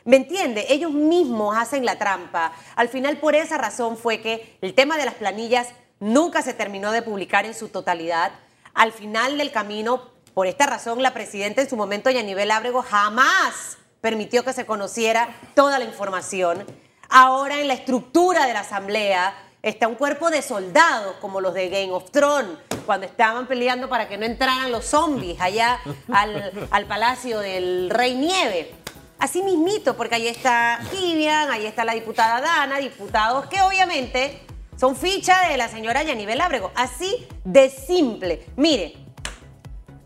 ¿Me 0.06 0.18
entiende? 0.18 0.68
Ellos 0.70 0.92
mismos 0.92 1.58
hacen 1.58 1.84
la 1.84 1.98
trampa. 1.98 2.54
Al 2.76 2.90
final, 2.90 3.18
por 3.18 3.36
esa 3.36 3.58
razón 3.58 3.98
fue 3.98 4.22
que 4.22 4.58
el 4.62 4.74
tema 4.74 4.98
de 4.98 5.06
las 5.06 5.16
planillas 5.16 5.70
nunca 6.00 6.42
se 6.42 6.54
terminó 6.54 6.92
de 6.92 7.02
publicar 7.02 7.46
en 7.46 7.56
su 7.56 7.70
totalidad. 7.70 8.32
Al 8.74 8.92
final 8.92 9.38
del 9.38 9.52
camino, 9.52 10.12
por 10.34 10.48
esta 10.48 10.66
razón, 10.66 11.02
la 11.02 11.14
presidenta 11.14 11.62
en 11.62 11.70
su 11.70 11.76
momento, 11.76 12.12
Yanivel 12.12 12.52
Ábrego, 12.52 12.84
jamás 12.84 13.78
permitió 14.02 14.44
que 14.44 14.54
se 14.54 14.66
conociera 14.66 15.30
toda 15.56 15.80
la 15.80 15.86
información. 15.86 16.66
Ahora 17.10 17.60
en 17.62 17.68
la 17.68 17.74
estructura 17.74 18.46
de 18.46 18.54
la 18.54 18.62
Asamblea 18.62 19.34
está 19.62 19.88
un 19.88 19.96
cuerpo 19.96 20.30
de 20.30 20.42
soldados 20.42 21.16
como 21.22 21.42
los 21.42 21.54
de 21.54 21.70
Game 21.70 21.92
of 21.92 22.12
Thrones, 22.12 22.58
cuando 22.86 23.08
estaban 23.08 23.48
peleando 23.48 23.90
para 23.90 24.08
que 24.08 24.18
no 24.18 24.26
entraran 24.26 24.72
los 24.72 24.86
zombies 24.86 25.42
allá 25.42 25.80
al, 26.12 26.86
palacio 26.88 27.40
del 27.40 27.90
Rey 27.90 28.16
Nieve. 28.16 28.76
Así 29.18 29.42
mismito, 29.42 29.96
porque 29.96 30.16
ahí 30.16 30.28
está 30.28 30.80
Kivian, 30.92 31.50
ahí 31.50 31.66
está 31.66 31.84
la 31.86 31.94
diputada 31.94 32.42
Dana, 32.42 32.78
diputados 32.78 33.48
que 33.48 33.62
obviamente 33.62 34.42
son 34.78 34.96
ficha 34.96 35.48
de 35.48 35.58
la 35.58 35.68
señora 35.68 36.04
Yanibel 36.04 36.42
Ábrego. 36.42 36.72
Así 36.76 37.28
de 37.44 37.70
simple. 37.70 38.46
Mire, 38.58 38.94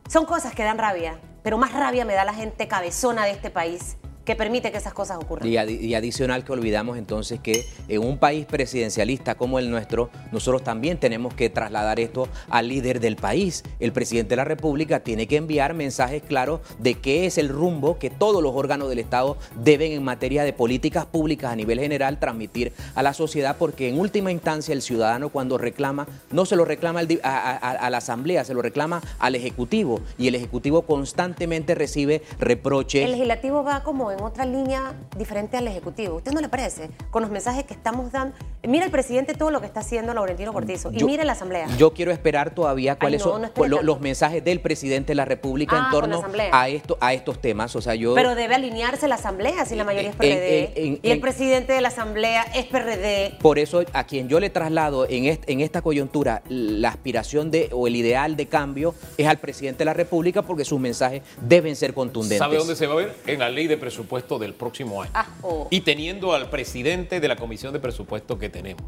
son 0.07 0.25
cosas 0.25 0.53
que 0.53 0.63
dan 0.63 0.77
rabia, 0.77 1.19
pero 1.43 1.57
más 1.57 1.73
rabia 1.73 2.05
me 2.05 2.13
da 2.13 2.23
la 2.23 2.33
gente 2.33 2.67
cabezona 2.67 3.25
de 3.25 3.31
este 3.31 3.49
país 3.49 3.97
que 4.29 4.35
permite 4.35 4.71
que 4.71 4.77
esas 4.77 4.93
cosas 4.93 5.17
ocurran. 5.17 5.49
Y, 5.49 5.57
adicional 5.95 6.43
que 6.43 6.51
olvidamos 6.51 6.99
entonces 6.99 7.39
que 7.39 7.65
en 7.87 8.03
un 8.03 8.19
país 8.19 8.45
presidencialista 8.45 9.33
como 9.33 9.57
el 9.57 9.71
nuestro, 9.71 10.11
nosotros 10.31 10.63
también 10.63 10.99
tenemos 10.99 11.33
que 11.33 11.49
trasladar 11.49 11.99
esto 11.99 12.27
al 12.47 12.67
líder 12.67 12.99
del 12.99 13.15
país. 13.15 13.63
El 13.79 13.91
presidente 13.91 14.29
de 14.29 14.35
la 14.35 14.43
República 14.43 14.99
tiene 14.99 15.25
que 15.25 15.37
enviar 15.37 15.73
mensajes 15.73 16.21
claros 16.21 16.59
de 16.77 16.93
qué 16.93 17.25
es 17.25 17.39
el 17.39 17.49
rumbo 17.49 17.97
que 17.97 18.11
todos 18.11 18.43
los 18.43 18.53
órganos 18.53 18.87
del 18.87 18.99
Estado 18.99 19.35
deben 19.63 19.93
en 19.93 20.03
materia 20.03 20.43
de 20.43 20.53
políticas 20.53 21.07
públicas 21.07 21.51
a 21.51 21.55
nivel 21.55 21.79
general 21.79 22.19
transmitir 22.19 22.71
a 22.93 23.01
la 23.01 23.15
sociedad, 23.15 23.55
porque 23.57 23.89
en 23.89 23.97
última 23.97 24.31
instancia 24.31 24.73
el 24.73 24.83
ciudadano 24.83 25.29
cuando 25.29 25.57
reclama, 25.57 26.05
no 26.31 26.45
se 26.45 26.55
lo 26.55 26.65
reclama 26.65 26.99
a, 27.23 27.89
la 27.89 27.97
Asamblea, 27.97 28.43
se 28.43 28.53
lo 28.53 28.61
reclama 28.61 29.01
al 29.17 29.33
Ejecutivo 29.33 30.01
y 30.19 30.27
el 30.27 30.35
Ejecutivo 30.35 30.83
constantemente 30.83 31.73
recibe 31.73 32.21
reproches. 32.37 33.05
El 33.05 33.13
Legislativo 33.13 33.63
va 33.63 33.81
como 33.81 34.11
en 34.11 34.18
otra 34.23 34.45
línea 34.45 34.93
diferente 35.17 35.57
al 35.57 35.67
Ejecutivo. 35.67 36.17
¿Usted 36.17 36.31
no 36.31 36.41
le 36.41 36.49
parece? 36.49 36.89
Con 37.11 37.21
los 37.21 37.31
mensajes 37.31 37.63
que 37.63 37.73
estamos 37.73 38.11
dando. 38.11 38.35
Mira 38.67 38.85
el 38.85 38.91
presidente 38.91 39.33
todo 39.33 39.51
lo 39.51 39.61
que 39.61 39.67
está 39.67 39.79
haciendo 39.79 40.13
Laurentino 40.13 40.51
Cortizo 40.51 40.91
y 40.91 41.03
mire 41.03 41.23
la 41.23 41.31
Asamblea. 41.31 41.67
Yo 41.77 41.93
quiero 41.93 42.11
esperar 42.11 42.53
todavía 42.53 42.97
cuáles 42.97 43.21
son 43.21 43.49
los, 43.81 43.99
mensajes 44.01 44.43
del 44.43 44.59
presidente 44.59 45.07
de 45.07 45.15
la 45.15 45.25
República 45.25 45.77
en 45.77 45.83
ah, 45.83 45.89
torno 45.91 46.23
a, 46.51 46.69
esto, 46.69 46.97
a 46.99 47.13
estos 47.13 47.39
temas. 47.39 47.75
O 47.75 47.81
sea, 47.81 47.95
yo... 47.95 48.15
Pero 48.15 48.35
debe 48.35 48.55
alinearse 48.55 49.07
la 49.07 49.15
Asamblea 49.15 49.65
si 49.65 49.75
la 49.75 49.83
mayoría 49.83 50.09
es 50.09 50.15
PRD. 50.15 50.99
y 51.01 51.09
el 51.09 51.19
presidente 51.21 51.73
de 51.73 51.81
la 51.81 51.87
Asamblea 51.87 52.43
es 52.53 52.65
PRD. 52.65 53.37
Por 53.41 53.59
eso 53.59 53.83
a 53.93 54.03
quien 54.03 54.27
yo 54.27 54.39
le 54.39 54.49
traslado 54.49 55.07
en, 55.09 55.39
en 55.45 55.61
esta 55.61 55.81
coyuntura 55.81 56.41
la 56.49 56.89
aspiración 56.89 57.51
de 57.51 57.69
o 57.71 57.87
el 57.87 57.95
ideal 57.95 58.35
de 58.35 58.47
cambio 58.47 58.93
es 59.17 59.27
al 59.27 59.37
presidente 59.37 59.79
de 59.79 59.85
la 59.85 59.93
República 59.93 60.41
porque 60.41 60.65
sus 60.65 60.79
mensajes 60.79 61.21
deben 61.41 61.75
ser 61.75 61.93
contundentes. 61.93 62.39
¿Sabe 62.39 62.57
dónde 62.57 62.75
se 62.75 62.87
va 62.87 62.93
a 62.93 62.97
ver? 62.97 63.15
En 63.25 63.39
la 63.39 63.49
ley 63.49 63.67
de 63.67 63.77
presupuesto 63.77 64.08
presupuesto 64.09 64.39
del 64.39 64.55
próximo 64.55 65.03
año. 65.03 65.11
Ah, 65.13 65.27
oh. 65.43 65.67
Y 65.69 65.81
teniendo 65.81 66.33
al 66.33 66.49
presidente 66.49 67.19
de 67.19 67.27
la 67.27 67.35
comisión 67.35 67.73
de 67.73 67.79
presupuesto 67.79 68.39
que 68.39 68.49
tenemos. 68.49 68.83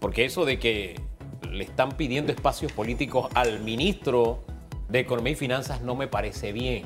Porque 0.00 0.24
eso 0.24 0.46
de 0.46 0.58
que 0.58 0.98
le 1.50 1.64
están 1.64 1.96
pidiendo 1.96 2.32
espacios 2.32 2.72
políticos 2.72 3.30
al 3.34 3.60
ministro 3.60 4.42
de 4.88 5.00
Economía 5.00 5.34
y 5.34 5.36
Finanzas 5.36 5.82
no 5.82 5.94
me 5.94 6.08
parece 6.08 6.52
bien. 6.52 6.84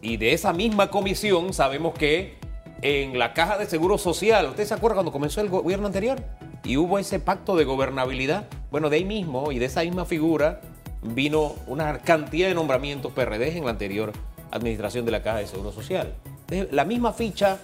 Y 0.00 0.16
de 0.16 0.32
esa 0.32 0.54
misma 0.54 0.90
comisión 0.90 1.52
sabemos 1.52 1.92
que 1.92 2.38
en 2.80 3.18
la 3.18 3.34
caja 3.34 3.58
de 3.58 3.66
seguro 3.66 3.98
social, 3.98 4.46
¿usted 4.46 4.64
se 4.64 4.72
acuerda 4.72 4.94
cuando 4.94 5.12
comenzó 5.12 5.42
el 5.42 5.50
gobierno 5.50 5.86
anterior? 5.86 6.18
Y 6.64 6.78
hubo 6.78 6.98
ese 6.98 7.20
pacto 7.20 7.56
de 7.56 7.64
gobernabilidad. 7.64 8.48
Bueno, 8.70 8.88
de 8.88 8.96
ahí 8.96 9.04
mismo 9.04 9.52
y 9.52 9.58
de 9.58 9.66
esa 9.66 9.82
misma 9.82 10.06
figura 10.06 10.62
vino 11.02 11.56
una 11.66 11.98
cantidad 11.98 12.48
de 12.48 12.54
nombramientos 12.54 13.12
PRD 13.12 13.58
en 13.58 13.64
la 13.64 13.72
anterior 13.72 14.12
administración 14.50 15.04
de 15.04 15.10
la 15.10 15.22
caja 15.22 15.38
de 15.38 15.46
seguro 15.46 15.72
social 15.72 16.14
la 16.48 16.84
misma 16.84 17.12
ficha, 17.12 17.58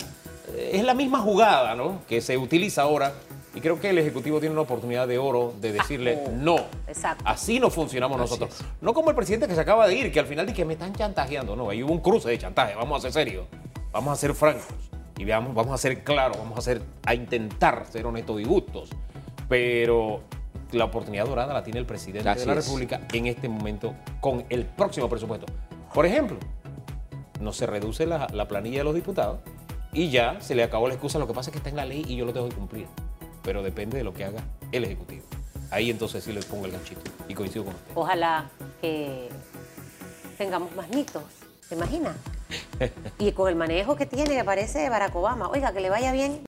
eh, 0.55 0.73
es 0.75 0.85
la 0.85 0.95
misma 0.95 1.21
jugada 1.21 1.75
¿no? 1.75 2.03
que 2.09 2.21
se 2.21 2.37
utiliza 2.37 2.83
ahora. 2.83 3.13
Y 3.55 3.61
creo 3.61 3.81
que 3.81 3.91
el 3.91 3.99
Ejecutivo 3.99 4.41
tiene 4.41 4.53
una 4.53 4.63
oportunidad 4.63 5.07
de 5.07 5.17
oro 5.17 5.55
de 5.61 5.73
decirle 5.73 6.19
ah, 6.19 6.25
oh, 6.27 6.33
no. 6.33 6.57
Exacto. 6.89 7.23
Así 7.25 7.61
no 7.61 7.71
funcionamos 7.71 8.19
nosotros. 8.19 8.65
No 8.81 8.93
como 8.93 9.11
el 9.11 9.17
presidente 9.17 9.47
que 9.47 9.55
se 9.55 9.61
acaba 9.61 9.87
de 9.87 9.95
ir, 9.95 10.13
que 10.13 10.19
al 10.19 10.27
final 10.27 10.45
dice 10.45 10.57
que 10.57 10.65
me 10.65 10.73
están 10.73 10.93
chantajeando. 10.93 11.55
No, 11.55 11.71
ahí 11.71 11.83
hubo 11.83 11.93
un 11.93 12.01
cruce 12.01 12.29
de 12.29 12.37
chantaje. 12.37 12.75
Vamos 12.75 12.99
a 12.99 13.03
ser 13.03 13.13
serios. 13.13 13.47
Vamos 13.93 14.13
a 14.13 14.17
ser 14.17 14.35
francos. 14.35 14.65
Y 15.17 15.25
veamos, 15.25 15.55
vamos 15.55 15.73
a 15.73 15.79
ser 15.79 16.03
claros. 16.03 16.37
Vamos 16.37 16.57
a, 16.57 16.59
hacer, 16.59 16.83
a 17.07 17.15
intentar 17.15 17.87
ser 17.89 18.05
honestos 18.07 18.41
y 18.41 18.45
justos. 18.45 18.91
Pero 19.49 20.23
la 20.73 20.87
oportunidad 20.87 21.27
dorada 21.27 21.55
la 21.55 21.63
tiene 21.63 21.79
el 21.79 21.87
presidente 21.87 22.29
de 22.35 22.47
la 22.47 22.55
República 22.55 23.03
en 23.13 23.27
este 23.27 23.49
momento 23.49 23.95
con 24.21 24.45
el 24.49 24.65
próximo 24.65 25.09
presupuesto. 25.09 25.47
Por 25.95 26.07
ejemplo, 26.07 26.39
no 27.41 27.53
se 27.53 27.67
reduce 27.67 28.07
la, 28.07 28.29
la, 28.33 28.49
planilla 28.49 28.79
de 28.79 28.85
los 28.85 28.95
diputados 28.95 29.41
y 29.93 30.11
ya 30.11 30.41
se 30.41 30.55
le 30.55 30.63
acabó 30.63 30.89
la 30.89 30.95
excusa, 30.95 31.19
lo 31.19 31.27
que 31.27 31.35
pasa 31.35 31.51
es 31.51 31.53
que 31.53 31.59
está 31.59 31.71
en 31.71 31.77
la 31.77 31.87
ley 31.87 32.05
y 32.07 32.17
yo 32.17 32.25
lo 32.25 32.33
tengo 32.33 32.49
que 32.49 32.55
cumplir, 32.55 32.87
pero 33.43 33.63
depende 33.63 33.97
de 33.97 34.05
lo 34.05 34.13
que 34.13 34.25
haga 34.25 34.43
el 34.73 34.85
Ejecutivo. 34.85 35.25
Ahí 35.71 35.91
entonces 35.91 36.23
sí 36.23 36.33
le 36.33 36.43
pongo 36.43 36.67
el 36.67 36.73
ganchito 36.73 37.01
y 37.29 37.35
coincido 37.35 37.65
con 37.65 37.75
usted. 37.75 37.93
Ojalá 37.95 38.51
que 38.81 39.29
tengamos 40.37 40.75
más 40.77 40.89
mitos, 40.91 41.23
¿te 41.69 41.75
imaginas? 41.75 42.17
y 43.19 43.33
con 43.33 43.49
el 43.49 43.57
manejo 43.57 43.97
que 43.97 44.07
tiene, 44.07 44.35
que 44.35 44.45
parece 44.45 44.89
Barack 44.89 45.15
Obama, 45.15 45.49
oiga, 45.49 45.73
que 45.73 45.81
le 45.81 45.91
vaya 45.91 46.13
bien. 46.13 46.41